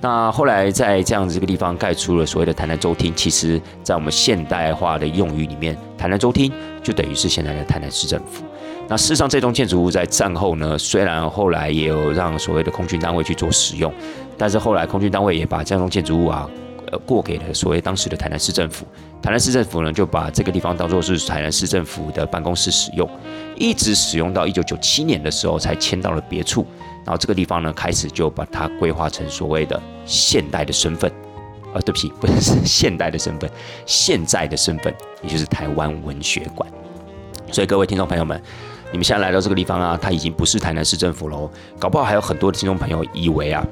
[0.00, 8.44] 那后来在这样子一个地方盖出了所谓的台南州厅，其实在我们现代化的用语里面，台南州厅就等于是现在的台南市政府。
[8.88, 13.90] 那事实上，这栋建筑物在战后呢，虽然后来也有让所谓的空军单位去做使用，
[14.36, 16.46] 但是后来空军单位也把这栋建筑物啊，
[16.90, 18.84] 呃，过给了所谓当时的台南市政府。
[19.22, 23.08] 台南市政府呢，就把这个地方当做是台南市政府的办公室使用，
[23.56, 26.66] 一直使用到一九九七年的时候才迁到了别处。
[27.06, 31.10] 然后这个地方呢，开始就把它规划成所谓的现代的身份，
[31.72, 33.48] 呃，对不起，不是 现代的身份，
[33.86, 34.92] 现在的身份，
[35.22, 36.68] 也就是台湾文学馆。
[37.50, 38.38] 所以各位听众朋友们。
[38.92, 41.50] 你们现在来到这个地方啊，它已经不是台南市政府喽。
[41.78, 43.66] 搞不好还有很多的听众朋友以为啊，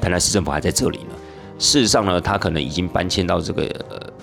[0.00, 1.14] 台南市政府还在这里呢。
[1.58, 3.66] 事实上呢，它可能已经搬迁到这个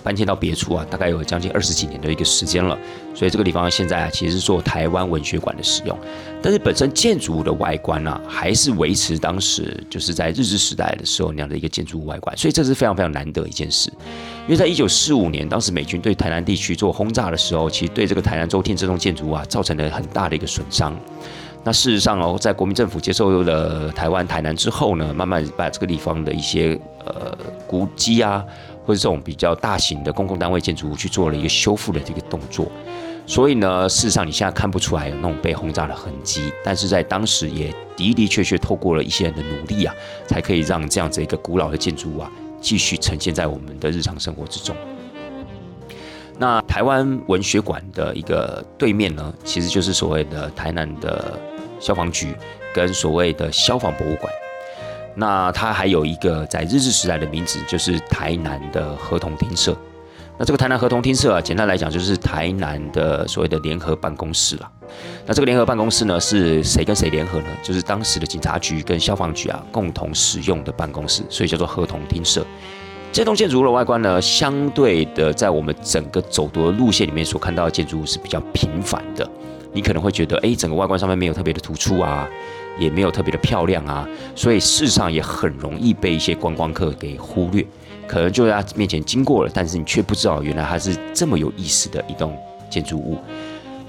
[0.04, 2.78] 搬迁到别处啊，大概有将近二十几年的一个时间了。
[3.12, 5.98] 所以这个地方现在啊，其实是做台湾文学馆的使用，
[6.44, 12.36] 但是本身建筑物的外观呢，还是维持当时就是在日治时代的时候那样的一个建筑物外观。
[12.36, 13.90] 所以这是非常非常难得一件事。
[14.42, 20.94] 因为在一九四五年，当时美军对台南地区做轰炸的时候，其实对这个台南州厅这栋建筑物啊，造成了很大的一个损伤。
[21.64, 27.34] 那事实上哦，在国民政府接受了台湾台南之后呢，慢慢把这个地方的一些呃
[27.66, 28.44] 古迹啊，
[28.84, 32.70] 或者这种比较大型的公共单位建筑物去做了一个修复的这个动作。
[33.26, 39.94] 所以呢，事实上你现在看不出来有那种被轰炸的痕迹，但是在当时也的的确确透过了一些人的努力啊，
[40.26, 42.30] 才可以让这样子一个古老的建筑物啊。
[42.60, 44.74] 继续呈现在我们的日常生活之中。
[46.38, 51.38] 那台湾文学馆的一个对面呢，其实就是所谓的台南的
[51.78, 52.34] 消防局
[52.74, 54.32] 跟所谓的消防博物馆。
[55.14, 59.76] 那它还有一个在日治时代的名字，就是台南的合同厅舍。
[60.36, 64.70] 那这个台南合同厅舍啊，简单来讲就是台南的所谓的联合办公室了。
[65.24, 67.46] 那这个联合办公室呢，是谁跟谁联合呢？
[67.62, 72.44] 就是当时的警察局跟消防局啊共同使用的办公室，所以叫做合同厅舍。
[73.12, 79.28] 这栋建筑物的外观呢，相对的在我们整个走读的路线里面所看到的建筑物是比较平凡的。
[79.72, 82.28] 你可能会觉得，哎，整个外观上面没有特别的突出啊，
[82.76, 87.64] 也没有特别的漂亮啊，所以事实上也很容易被一些观光客给忽略。
[88.06, 92.36] 可能就在他面前经过了，但是你却不知道，原来它是这么有意思的一栋
[92.70, 93.18] 建筑物。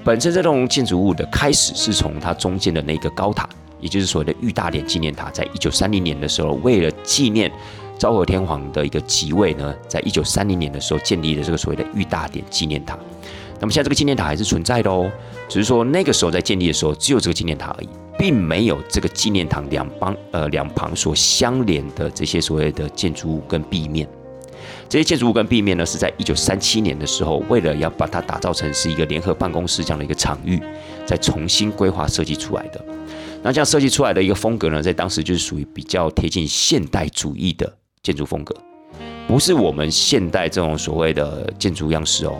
[0.04, 3.48] 本身这栋建筑物的开始是从它中间的那个高塔，
[3.80, 7.50] 也就是所谓的玉大典纪念塔，在一九三零年的时候，为了纪念
[7.98, 12.98] 昭和天皇的一个即位呢，在一九三零年的时候建立了这个所谓的玉大典纪念塔。
[13.60, 15.10] 那么现在这个纪念塔还是存在的哦，
[15.48, 17.88] 只是说那个时候在建立的时候只有这个纪念塔而已，
[18.18, 24.06] 并没有这个纪念塔两帮呃两旁所相连的这些所谓的建筑物跟壁面。
[24.88, 30.60] 这些建筑物跟壁面呢，是在一九三七年的时候，为了要把它打造成是一个联合办公室这样的一个场域，
[31.04, 32.84] 再重新规划设计出来的。
[33.42, 38.54] 那这样设计出来的一个风格呢，在当时就是属于比较贴近现代主义的建筑风格，
[39.28, 42.36] 不是我们现代这种所谓的建筑样式哦。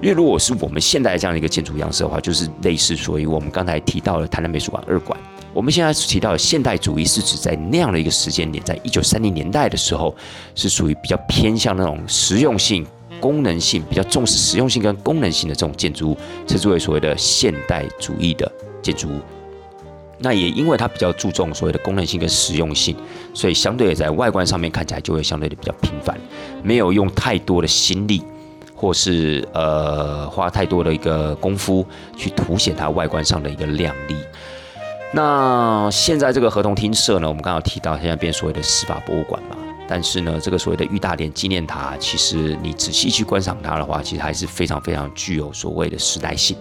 [0.00, 5.18] 因为如果是我们现代这样的一个建筑样式的话，就是类似，所以我们刚才提到了台南美术馆二馆。
[5.52, 10.14] 我们现在提到的现代主义，是指在那样的一个时间点，在一九三零年代的时候，
[10.54, 12.86] 是属于比较偏向那种实用性、
[13.20, 16.16] 功能性，比较重视实用性跟功能性的这种建筑物，
[16.46, 18.50] 称之为所谓的现代主义的
[18.80, 19.20] 建筑物。
[20.22, 22.94] 那也因为它比较注重所谓的功能性跟实用性，
[23.34, 26.18] 所以相对在外观上面看起来就会相对的比较平凡，
[26.62, 28.22] 没有用太多的心力，
[28.80, 34.16] 或是呃花太多的一个功夫去凸显它外观上的一个亮丽。
[35.12, 39.56] 那现在这个合同厅舍呢，我们刚刚提到，现在变所谓的司法博物馆嘛。
[39.86, 46.56] 但是呢，这个所谓的玉大典纪念塔，其实你仔细去观赏它的话，其实还是非常非常具有所谓的时代性。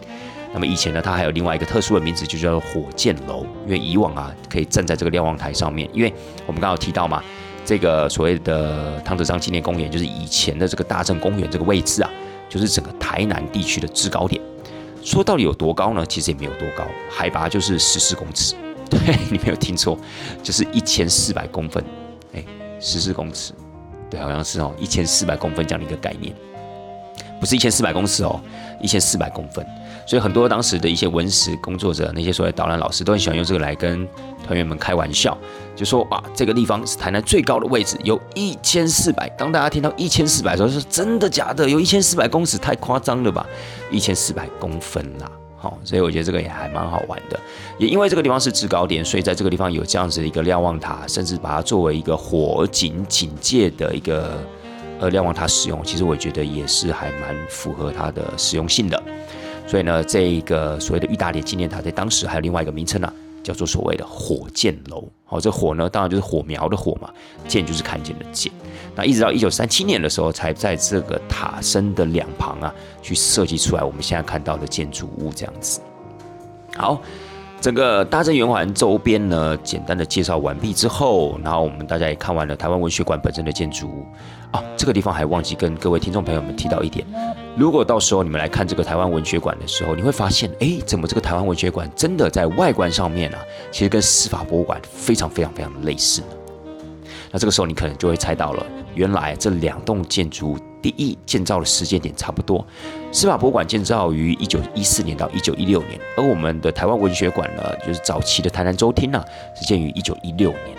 [0.51, 5.88] 那么以前呢，它还有另外一个特殊的名字，就叫做火箭楼，因为以往啊，可以站在这个瞭望台上面。
[5.93, 6.11] 因为
[6.47, 7.24] 我们刚刚提到嘛，
[7.70, 12.09] 这个所谓的汤德章纪念公园，就是以前的这个大正公园这个位置啊，
[12.49, 14.41] 就是整个台南地区的制高点。
[15.03, 16.03] 说到底有多高呢？
[16.03, 18.55] 其实也没有多高，海拔就是十四公尺。
[18.89, 18.99] 对
[19.30, 19.95] 你没有听错，
[20.41, 21.84] 就是一千四百公分。
[22.34, 22.43] 哎，
[22.80, 23.53] 十四公尺，
[24.09, 26.34] 对，好像是哦，一千四百公分这样的一个概念，
[27.39, 28.41] 不是一千四百公尺哦，
[28.82, 29.63] 一千四百公分。
[30.10, 34.07] 所以很多当时的一些文史工作者，那些所谓导览老师，都很喜欢用这个来跟
[34.43, 35.38] 团员们开玩笑，
[35.76, 39.30] 就说啊，这个地方是台南最高的位置，有一千四百。
[39.38, 41.70] 当大家听到一千四百的时候，是真的假的？
[41.70, 43.45] 有一千四百公尺，太夸张了吧？
[43.91, 47.39] 一千四百公分啦，好，所以我觉得这个也还蛮好玩的。
[47.78, 54.39] 也因为这个地方是制高点，所以在这个地方有这样子的一个瞭望塔，甚至把它作为一个火警警戒的一个
[54.99, 58.99] 呃瞭望塔使用，其实我觉得也是还蛮符合它的实用性的。
[59.70, 63.13] 所以呢，这一个所谓的意大利纪念塔，在当时还有另外一个名称呢，
[63.43, 65.07] 叫做所谓的火箭楼。
[65.26, 67.07] 好，这火呢，当然就是火苗的火嘛，
[67.47, 68.51] 箭就是看见的箭。
[68.95, 75.80] 那一直到一九三七年的时候，才在这个塔身的两旁啊，去设计出来我们现在看到的建筑物这样子。
[76.76, 76.99] 好。
[77.61, 84.05] 整个大正圆环周边呢，简单的介绍完毕之后，然后我们大家也看完了台湾文学馆本身的建筑物
[84.52, 84.64] 啊。
[84.78, 87.06] 这个地方还忘记跟各位听众朋友们提到一点：
[87.58, 93.39] 如果到时候你们来看这个台湾文学馆的时候，你会发现，哎，怎么这个台湾文学馆真的在外观上面啊，
[93.72, 96.28] 其实跟司法博物馆非常非常非常的类似呢？
[97.32, 100.58] 那这个时候你可能就会猜到了，原来这两栋建筑。
[100.82, 102.66] 第一建造的时间点差不多，
[103.12, 109.22] 司法博物馆建造于一九一四年到一九一六年，而我们的台湾文学馆呢，就是早期的台南州厅啊，
[109.58, 110.78] 是建于一九一六年。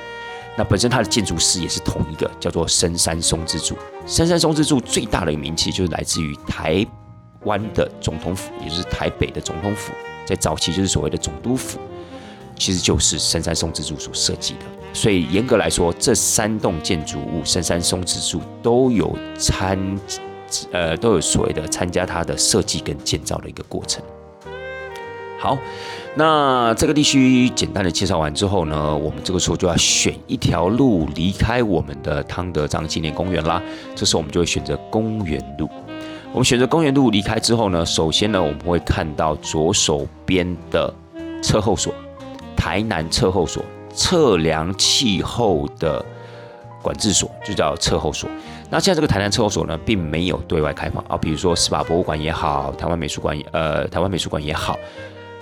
[0.61, 3.75] 那本身它的建筑师也是同一个，叫做深山松之助。
[4.07, 6.87] 深山松之助最大的名气就是来自于台
[7.45, 9.91] 湾的总统府，也就是台北的总统府，
[10.27, 11.79] 在早期就是所谓的总督府，
[12.59, 14.61] 其实就是深山松之助所设计的。
[14.93, 19.79] 所以严格来说，这三栋建筑物深山松之助都有参，
[20.73, 24.03] 呃，都有所谓的参加它的设计跟建造的一个过程。
[25.41, 25.59] 好，
[26.15, 33.63] 那这个地区简单的介绍完之后呢，我们这个时候就要选一条路离开我们的汤德章纪念公园啦。
[33.97, 35.69] 这时候我们就会选择公园路。
[36.33, 40.93] 我们选择公园路离开之后呢，首先呢，我们会看到左手边的
[41.43, 41.93] 车后所，
[42.57, 43.65] 台南车后所。
[43.93, 46.03] 测量气候的
[46.81, 48.31] 管制所就叫测候所。
[48.71, 51.17] 那现在这个台南测候所呢，并没有对外开放啊。
[51.17, 54.77] 比如说司法博物馆也好，台湾美术馆也呃，台湾美术馆也好。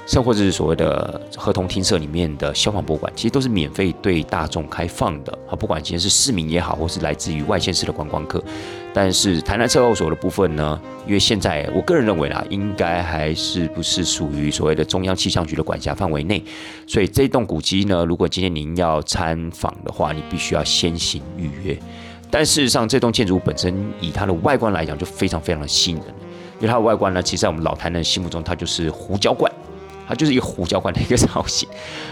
[0.09, 5.55] 甚或者是所谓的合同厅舍里面的消防博物馆，其实都是免费对大众开放的啊。
[5.55, 8.43] 不管今天是市民也好，或是来自于外县市的观光客。
[8.95, 16.43] 但是台南测候所的部分呢，因为现在我个人认为啦，应该还是不是属于所谓的中央气象局的管辖范围内，
[16.87, 21.79] 所以这栋古迹呢，如果今天您要参访的话，你必须要先行预约。
[22.31, 26.07] 但事实上，这栋建筑本身以它的外观来讲，就非常非常的吸引人，
[26.57, 29.53] 因为它的外观呢，其实在我们老台南心目中，它就是胡椒罐。
[30.09, 31.69] 它就是一个胡椒罐的一个造型，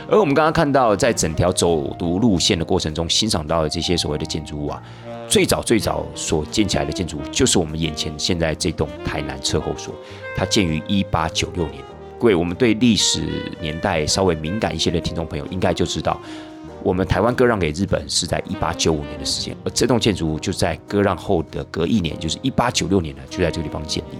[0.06, 4.82] 而我们刚刚看到，在整条走读路线的过程中，欣赏到的这些所谓的建筑物啊，
[5.26, 9.94] 最早最早所建起来的建筑物，就是我们眼前现在这栋台南车后所，
[10.36, 11.82] 它建于一八九六年。
[12.18, 16.20] 各位，我们对历史年代稍微敏感一些的听众朋友，应该就知道，
[16.82, 24.16] 我们台湾割让给日本是在一八九五年的时间，而这栋建筑物就在割让后的隔一年，就是一八九六年呢，就在这个地方建立。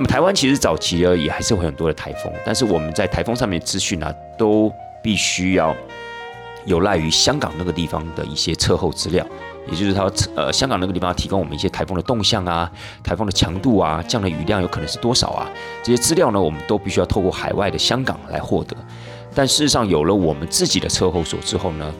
[0.00, 4.72] 那么台湾其实早期呢也还是会很多的台风，但是我们在台风上面资讯呢，都
[5.02, 5.76] 必须要
[6.64, 9.22] 有赖于香港那个地方的一些测候资料，
[9.70, 12.72] 也就是它呃香港那个地方提供我们一些台风的动向啊、
[13.04, 15.46] 台风的强度啊、降的雨量有可能是多少啊，
[15.82, 18.74] 这些资料呢，我们都必须要透过海外的香港来获得。
[19.34, 21.94] 但事实上有了我们自己的测候所之后呢，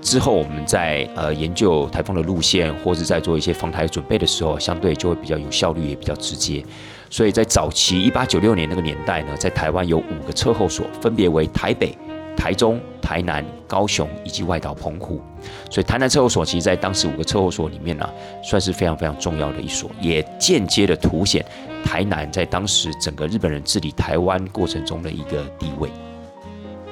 [0.00, 6.64] 之后我们在呃研究台风的路线或是在做一些防台准备的时候，相对就会比较有效率，也比较直接。
[7.10, 11.98] 所以在早期一八九六年那个年代呢，在台湾有五个车后所，分别为台北、
[12.36, 15.20] 台中、台南、高雄以及外岛澎湖。
[15.68, 18.08] 所以台南车后所其实，在当时五个车后所里面呢，
[18.44, 21.44] 算是非常非常重要的一所，也间接的凸显
[21.84, 25.90] 台南在当时整个日本人治理台湾过程中的一个地位。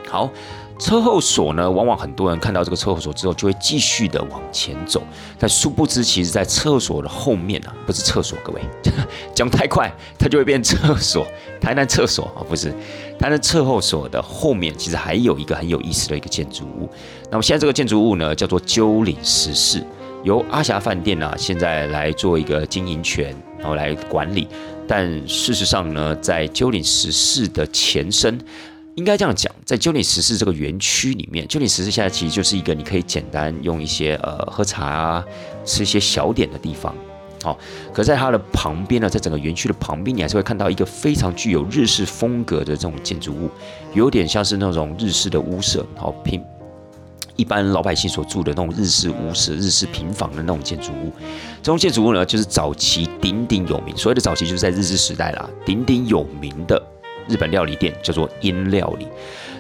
[0.09, 0.29] 好，
[0.79, 5.03] 车后锁呢，往往很多人看到这个车后锁之后，就会继续的往前走，
[5.39, 8.63] 但殊不知，其实在厕所的后面啊，不是厕所，各位
[9.35, 11.27] 讲太快，它就会变厕所。
[11.61, 12.73] 台南厕所啊，不是
[13.19, 16.89] 台南侧后所的后面，其实还有一个很有意思的一个建筑物。
[17.31, 19.85] 那么现在这个建筑物呢，叫做鸠岭十四，
[20.23, 24.47] 由阿霞饭店啊，现在来做一个经营权，然后来管理。
[24.87, 28.39] 但事实上呢，在鸠岭十四的前身。
[28.99, 35.25] 应该这样讲，在九点十四这个园区里面，九点十四现在其实就是一个你可以简单用一些呃喝茶啊、
[35.65, 36.93] 吃一些小点的地方。
[37.45, 37.57] 好，
[37.95, 43.49] 可在它的旁边呢，在整个园区的旁边，你还是会看到一个非常具有日式风格的这种建筑物，
[43.95, 46.43] 有点像是那种日式的屋舍，好平
[47.37, 51.13] 一般老百姓所住的那种日式屋舍、日式平房的那种建筑物。
[51.63, 56.83] 这种建筑物呢，就是早期鼎鼎有名，所谓的早期就是在日治时代啦，鼎鼎有名的。
[57.29, 59.07] 日本料理店叫做英料理，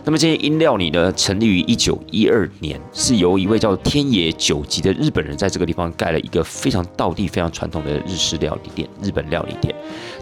[0.04, 9.74] 那么这些英料理呢，成立于一九一二年，是由一位叫天野久吉的日本人在这个地方盖了一个非常道地、非常传统的日式料理店——日本料理店。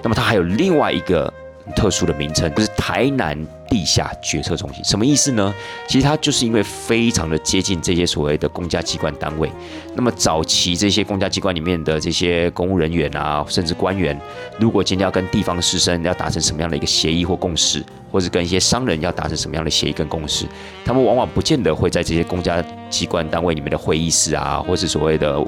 [0.02, 1.32] 那么它还有另外一个。
[1.74, 3.36] 特殊的名称就是台南
[3.68, 5.54] 地下决策中心，什么意思呢？
[5.86, 9.50] 其实它就是因为非常的接近这些所谓的公家机关单位。
[9.94, 14.18] 那么早期这些公家机关里面的这些公务人员啊，甚至官员，
[14.58, 20.46] 如果今天要跟地方士绅要达成什么样的一个协议或共识，或是跟一些商人要达成什么样的协议跟共识，
[20.84, 25.40] 他们往往不见得会在这些公家机关单位里面的会议室啊，或是所谓的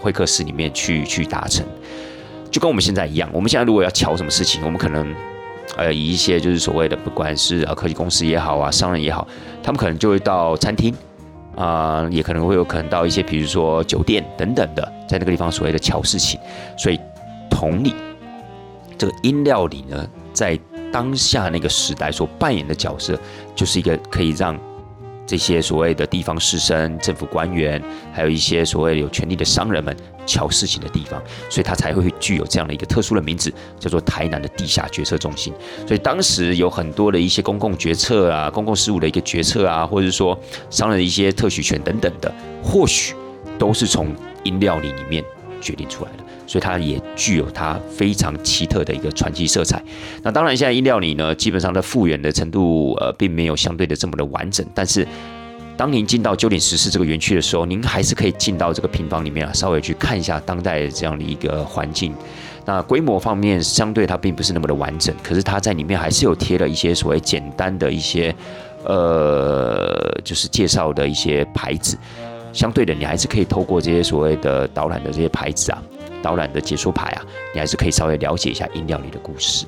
[0.00, 1.66] 会客室里面去去达成。
[2.50, 5.14] 就跟我们现在一样，我们现在如果要瞧什么事情，我们可能。
[5.76, 9.26] 呃，以一些就是所谓的，不管是啊科技公司也好啊，商人也好，
[9.62, 10.94] 他们可能就会到餐厅
[11.56, 16.38] 啊，也可能会有可能到一些，比如说酒店等等的，在那个地方所谓的巧事情。
[16.78, 17.00] 所以，
[17.50, 17.94] 同理，
[18.96, 20.58] 这个音料理呢，在
[20.92, 23.18] 当下那个时代所扮演的角色，
[23.54, 24.58] 就是一个可以让。
[25.26, 29.96] 这些所谓的地方士绅、政府官员，还有一些所谓有权力的商人们
[30.26, 35.52] 瞧事情的地方，所以它才会具有这样的一个特殊的名字，叫做台南的地下决策中心。
[35.86, 40.38] 所以当时有很多的一些公共决策啊、公共事务的一个决策啊，或者是说
[40.70, 43.14] 商人的一些特许权等等的，或许
[43.58, 44.14] 都是从
[44.44, 45.24] 饮料里里面
[45.64, 46.18] 决定出来的。
[46.46, 49.82] 所以它也具有它非常奇特的一个传奇色彩。
[50.22, 54.64] 那当然，现在音料里呢，基本上的复原的程度，呃，并没有相对的这么的完整。
[54.74, 55.08] 但是，
[55.76, 62.14] 当您进到九点十四这个园区的时候，您还是可以进到这个平房里面啊，稍微去看一下当代这样的一个环境。
[62.66, 68.34] 那规模方面，相对它并不是那么的完整，可是它在里面还是有贴了一些所谓简单的一些，
[68.84, 71.98] 呃，就是介绍的一些牌子。
[72.54, 75.82] 相对的，你还是可以透过这些所谓的导览的这些牌子啊。
[76.22, 79.66] 导览的解说牌啊，你还是可以稍微了解一下音料里的故事。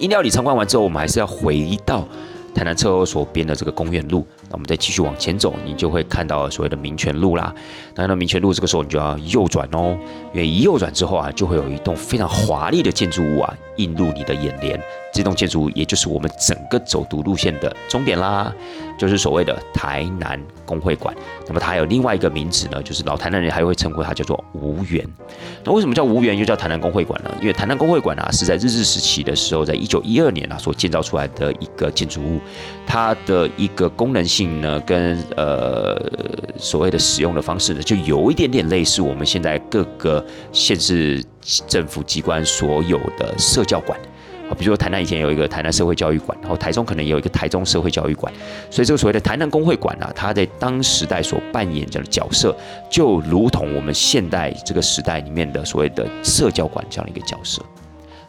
[0.00, 2.04] 音料里参观完之后，我们还是要回到
[2.52, 4.26] 台南车后所边的这个公园路。
[4.48, 7.54] 那我们再继续往前走，你就会看到所谓的民权路啦。
[7.94, 9.96] 那到民权路这个时候，你就要右转哦，
[10.32, 14.80] 因为一右转之后啊，就会有一栋非常华丽的建筑物啊映入你的眼帘。
[15.12, 18.52] 这栋建筑物也就是我们整个走读路线的终点啦，
[18.98, 21.14] 就是所谓的台南工会馆。
[21.46, 25.06] 那么它还有另外一个名字呢，就是老台南人还会称呼它叫做无缘。
[25.64, 27.30] 那为什么叫无缘又叫台南工会馆呢？
[27.40, 32.40] 因为台南工会馆啊是在日治时期的时候，在一九一二年啊所建造出来的一个建筑物，
[32.86, 35.94] 它的一个功能性呢跟呃
[36.56, 41.22] 所谓的使用的方式呢，就有一点点类似我们现在各个县市
[41.68, 43.98] 政府机关所有的社教馆。
[44.54, 48.32] 比如说台南以前有一个台南社会教育馆，然后台中可能也有一个台中社会教育馆，
[48.70, 52.56] 所以这个所谓的台南工会馆啊，它在当时代所扮演的角色，
[52.90, 57.62] 就如同我们现代这个时代里面的所谓的社教馆这样的一个角色。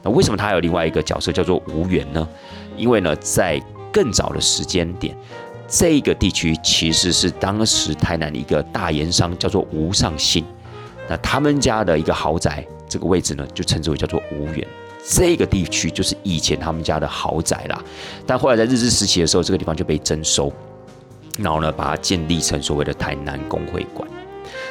[0.01, 2.27] 那为什么它有另外一个角色叫做无缘呢？
[2.75, 3.61] 因为呢，在
[3.91, 5.15] 更早的时间点，
[5.67, 10.43] 这个地区其实是当时台南的一个大盐商叫做吴尚信，
[11.07, 14.67] 那他们家的一个豪宅，这个位置呢就称之为叫做无缘。
[15.05, 17.83] 这个地区就是以前他们家的豪宅啦，
[18.25, 20.51] 但后来在日治时期的时候，这个地方就被征收，
[21.37, 24.07] 然后呢，把它建立成所谓的台南工会馆。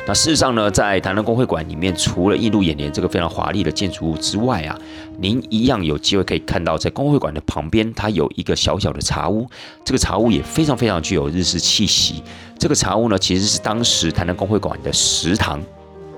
[0.06, 4.76] 那事实上呢，在台南工会馆里面，除了映入眼帘这个非常华丽的建筑物之外啊，
[5.18, 9.46] 您一样有机会可以看到，在工会馆的旁边，它有一个小小的茶屋，
[9.84, 12.22] 这个茶屋也非常非常具有日式气息。
[12.58, 15.60] 这个茶屋呢，其实是当时台南工会馆的食堂。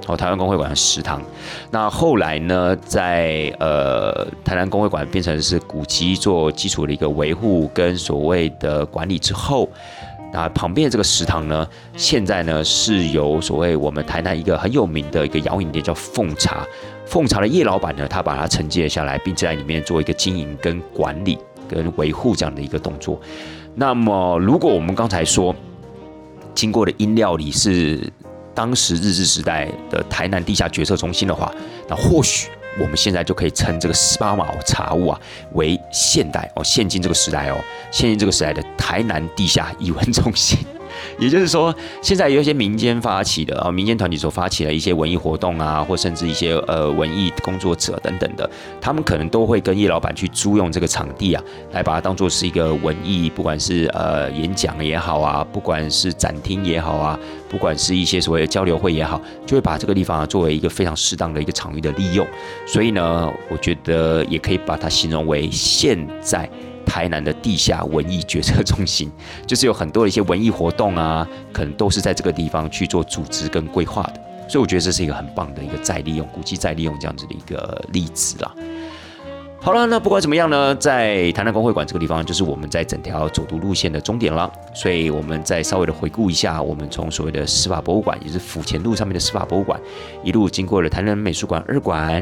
[0.06, 1.22] 哦，台湾工会馆的食堂，
[1.70, 9.68] 那后来呢，在呃台南工会馆变成是古迹做基础的一个维护跟所谓的管理之后，
[10.30, 16.66] 那旁边这个食堂呢，现在呢是由所谓我们台南一个很有名的一个摇饮店叫凤茶，
[17.06, 23.18] 凤茶的叶老板呢，他把它承接下来，并且在里面做一个经营跟管理跟维护这样的一个动作。
[23.74, 25.54] 那么，如果我们刚才说
[26.54, 28.12] 经过的音料理是
[28.54, 31.52] 当时日治时代的台南地下决策中心的话，
[31.88, 32.48] 那或许
[32.80, 35.20] 我们现在就可以称这个十八毛茶屋啊
[35.52, 37.56] 为现代哦，现今这个时代哦，
[37.90, 40.58] 现今这个时代的台南地下艺文中心。
[41.18, 48.48] 也就是说，现在有一些民间发起的啊，民间团体所发起的一些文艺活动啊，或甚至一些呃文艺工作者等等的，
[48.80, 51.42] 他们可能都会跟叶老板去租用这个场地啊，
[51.72, 57.18] 来把它当做是一个文艺，不管是呃演讲也好啊，不管是展厅也好啊，
[57.48, 62.26] 不管是一些所谓的交流会也好，就会把这个地方啊作为一个非常适当的一个场域的利用。
[62.66, 66.48] 所以呢，我觉得也可以把它形容为现在。
[66.94, 69.10] 台南的地下文艺决策中心，
[69.48, 78.54] 就是有很多的一些文艺活动啊，可能都是在这个地方去做组织跟规划的，所以我觉得这是一个很棒的一个再利用、古迹再利用这样子的一个例子啦。
[79.64, 84.52] 好了，那不管怎么样呢，在台南公会馆这个地方，就是我们在整条走读路线的终点了。
[84.74, 89.80] 所以，我们再稍微的回顾一下，我们从所谓的司法博物馆，也是府前路上面的司法博物馆，
[90.22, 92.12] 一路经过了台南美术馆二馆，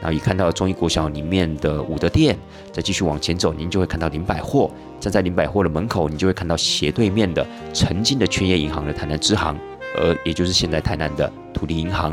[0.00, 2.36] 然后一看到中医国小里面的武德殿，
[2.72, 4.68] 再继续往前走，您就会看到林百货。
[4.98, 9.56] 站在林百货的门口，你就会看到斜对面的曾经的圈业银行的台南支行，
[9.96, 12.12] 呃，也就是现在台南的土地银行。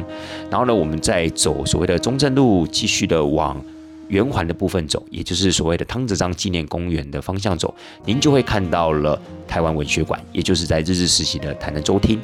[0.51, 3.59] 然后呢，我们再走所谓的中正路，继续的往。
[4.07, 7.73] 圆环的部分走，也就是所谓的汤泽章纪念公园的方向走，
[8.05, 12.19] 您就会看到了台湾文学馆，也就是在日治时期的台南州厅。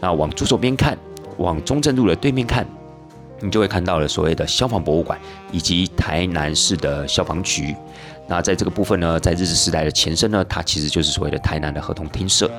[0.00, 0.96] 那往左手边看，
[1.36, 2.66] 往中正路的对面看，
[3.40, 5.18] 你就会看到了所谓的消防博物馆
[5.52, 7.74] 以及台南市的消防局。
[8.26, 12.50] 那在这个部分呢，在日治时代的前身呢，它其实就是所谓的台南的合同厅舍，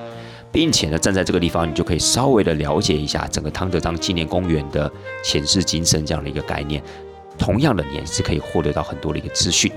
[0.51, 4.91] 并且呢，站在这个地方，你就可以稍微的了解一下整个汤德章纪念公园的
[5.23, 6.83] 前世今生这样的一个概念。
[7.37, 9.71] 同样的，你也是可以获得到很多的一个资讯。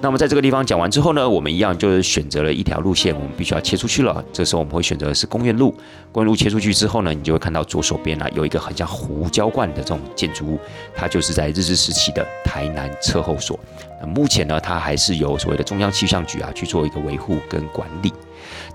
[0.00, 4.22] 那么在这个地方讲完之后呢，我们一样就是选择了一条路线，我们必须要切出去了。
[4.34, 5.74] 这时候我们会选择的是公园路。
[6.12, 10.58] 公园路切出去之后呢，你就会看到左手边啊有一个很像胡椒罐的这种建筑物，
[10.94, 13.58] 它就是在日治时期的台南测候所。
[13.98, 18.12] 那目前呢，它还是由所谓的中央气象局啊去做一个维护跟管理。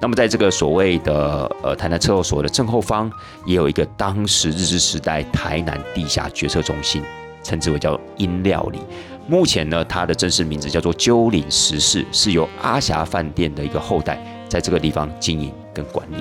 [0.01, 3.11] 那么在这个所谓的呃台南测候所的正后方，
[3.45, 7.03] 也有一个当时日治时代台南地下决策中心。
[7.43, 8.79] 称之为叫音料理，
[9.27, 16.17] 目前呢，它的正式名字叫做鸠岭食事，是由阿霞饭店的一个后代在这个地方经营跟管理。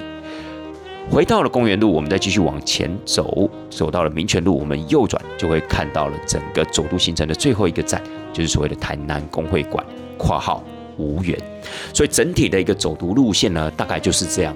[1.11, 9.83] 回到了公园路，我们再继续往前走，走到了民权路，我们右转就会看到了整个走路行程的最后一个站，就是所谓的台南工会馆
[10.19, 10.63] （括号
[10.99, 11.35] 无缘）。
[11.95, 14.55] 所以整体的一个走读路线呢，大概就是这样。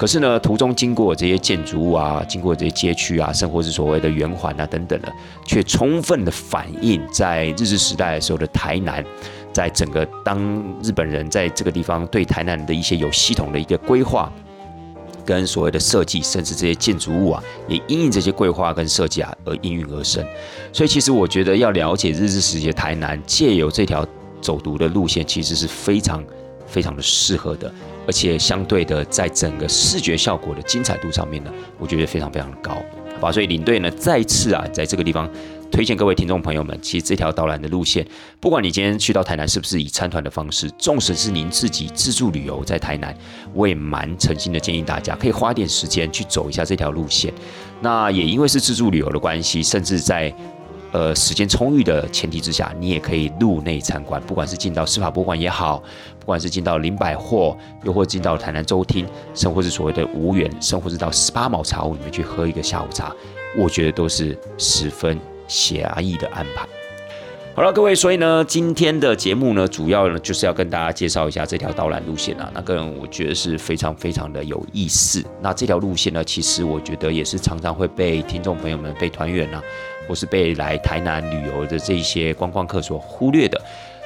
[0.00, 5.12] 可是呢，途中经过这些建筑物啊，经过这些街区啊，甚或是所谓的圆环啊等等的，
[5.44, 9.04] 却充分的反映在日治时代的时候的台南，
[9.52, 10.40] 在整个当
[10.82, 14.32] 日本人在这个地方对台南的一些有系统的一个规划，
[15.26, 20.24] 跟所谓的设计，甚至这些建筑物啊，也因应这些规划跟设计啊而应运而生。
[20.72, 24.02] 所以其实我觉得要了解日治时期的台南，借由这条
[24.40, 26.24] 走读的路线，其实是非常
[26.66, 27.70] 非常的适合的。
[28.10, 32.72] 而且相对的，在整个视觉效果的精彩度上面呢，我觉得非常非常的高，
[33.14, 33.30] 好吧？
[33.30, 35.30] 所以领队呢，再次啊，在这个地方
[35.70, 38.04] 推荐各位听众朋友们，其实这条导览的路线，
[38.40, 43.16] 不管你今天去到台南是不是以参团的方式，纵使是您自己自助旅游在台南，
[43.54, 47.32] 我也蛮诚心的建议大家可以花点时间去走一下这条路线。
[47.80, 50.34] 那也因为是自助旅游的关系，甚至在
[50.92, 55.80] 呃，时间充裕的前提之下，你也可以入内参观，不管是进到司法博物馆也好，
[56.30, 59.04] 不管是进到林百货，又或进到台南周厅，
[59.34, 63.12] 甚或是所谓的无缘，甚或是到十八毛茶屋里面去喝一个下午茶，
[63.58, 65.18] 我觉得都是十分
[65.48, 66.64] 狭义的安排。
[67.56, 75.20] 好了，各位，所以呢，今天的节目呢，主要呢就是要跟大家介绍一下这条导览路线啊，那个人我觉得是非常非常的有意思。
[75.40, 79.60] 那这条路线呢，其实我觉得也是常常会被听众朋友们、被团员啊。
[80.08, 83.60] 或是被来台南旅游的这些观光客所忽略的，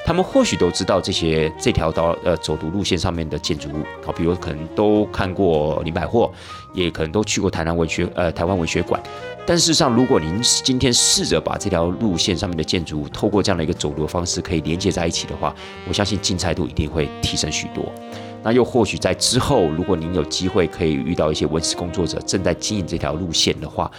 [0.07, 6.30] 他们或许都知道这些这条道呃走读路线上面的建筑物，好，比如可能都看过林百货，
[6.74, 9.02] 也可能都去过台南文学呃台湾文学馆。
[9.46, 15.55] 但事实上，如果您今天试着把这条路线上面的建筑物透过这样的一个走读的方式可以连接在一起的话，
[15.88, 17.90] 我相信精彩度一定会提升许多。
[18.42, 23.90] 那又或许在之后，如果您有机会可以遇到一些文史工作者正在经营这条路线的话，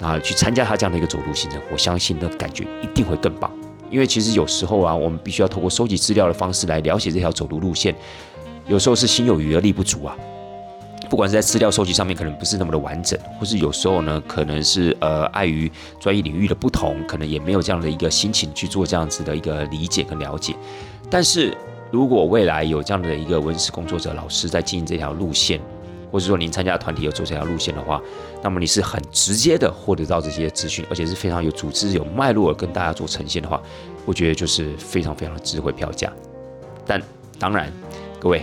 [0.00, 3.48] 啊，去参加他这样的一个走路行程，我相信的感觉一定会更棒。
[3.90, 7.94] 因为其实有时候啊，我们必须要透过收集资料的方式来了解这条走路路线，
[8.66, 10.16] 有时候是心有余而力不足啊。
[11.08, 15.68] 不管是在资料收集上面可能不是那么的完整，或是有时候呢，可能是呃碍于
[15.98, 20.54] 专业领域的不同，可能也没有这样的一个心情去做这样子的一个理解跟了解。
[21.10, 21.52] 但是
[21.90, 25.60] 如果未来有这样的一个文史工作者老师在经营这条路线，
[26.10, 28.00] 或者说您参加团体有走这条路线的话，
[28.42, 33.60] 那么你是很直接的获得到这些资讯，而且是非常有组织、有脉络的跟大家做呈现的话，
[34.04, 36.12] 我觉得就是非常非常的值回票价。
[36.86, 37.00] 但
[37.38, 37.72] 当然，
[38.18, 38.42] 各位。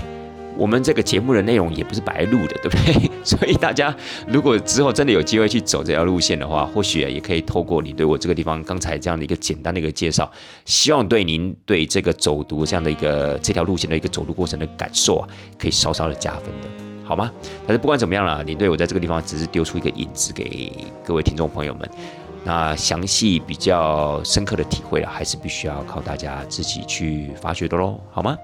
[0.59, 3.11] 我们这个节目的内容也不是白录的，对不对？
[3.23, 3.95] 所以大家
[4.27, 10.27] 如果之后真的有机会去走这条路线的话，或许也可以透过你对我这个地方刚才这样的一个简单的一个介绍，
[10.65, 17.31] 希望对您对这个走读这样的一个这条路线的一个走路过程的感受啊，可以稍稍的加分的，好吗？
[17.65, 20.69] 但是不管怎么样了，您对我在这个地方只是丢出一个引子给
[21.05, 21.89] 各位听众朋友们，
[22.43, 28.37] 那详细比较深刻的体会了，还是必须要靠大家自己去发掘的喽，好吗？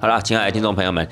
[0.00, 1.06] 好了，亲爱的听众朋友们，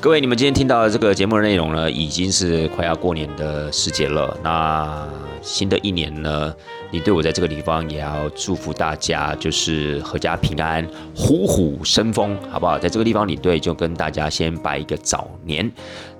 [0.00, 4.36] 各位，你们今天听到的这个节目的内容呢，已经是快要过年的时节了。
[4.42, 5.06] 那
[5.40, 6.52] 新的一年呢，
[6.92, 10.86] 你对我在这个地方也要祝福大家，就是阖家平安，
[11.16, 12.78] 虎虎生风，好不好？
[12.78, 15.72] 在这个地方，你对就跟大家先拜一个早年。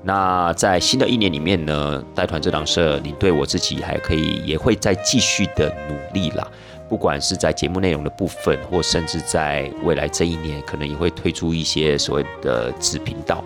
[0.03, 6.49] 那在新的一年里面呢，带团这档社，你对我自己还可以，也会再继续的努力啦。
[6.89, 13.45] 不管是在节目内容的部分，或甚至在未来这一年，可能也会推出一些所谓的子频道，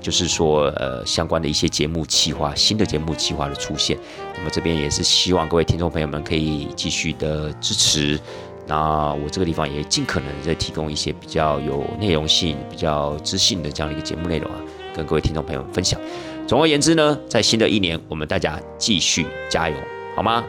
[0.00, 3.98] 就是说，呃，相关的一些节目企划，新的节目企划的出现。
[4.38, 8.18] 那么这边也是希望各位听众朋友们可以继续的支持。
[8.66, 14.58] 那我这个地方也尽可能在提供一些比较有内容性、比较知性的这样的一个节目内容啊，
[14.94, 15.98] 跟各位听众朋友们分享。
[16.46, 19.76] 总而言之呢，在新的一年，我们大家继续加油，
[20.14, 20.44] 好吗？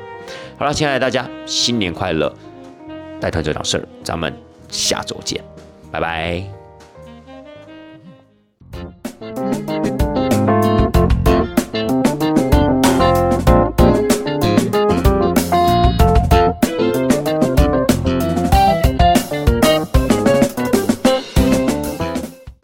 [0.57, 2.33] 好了，亲爱的大家，新年快乐！
[3.21, 4.33] 带团这档事儿，咱们
[4.69, 5.41] 下周见，
[5.91, 6.58] 拜拜。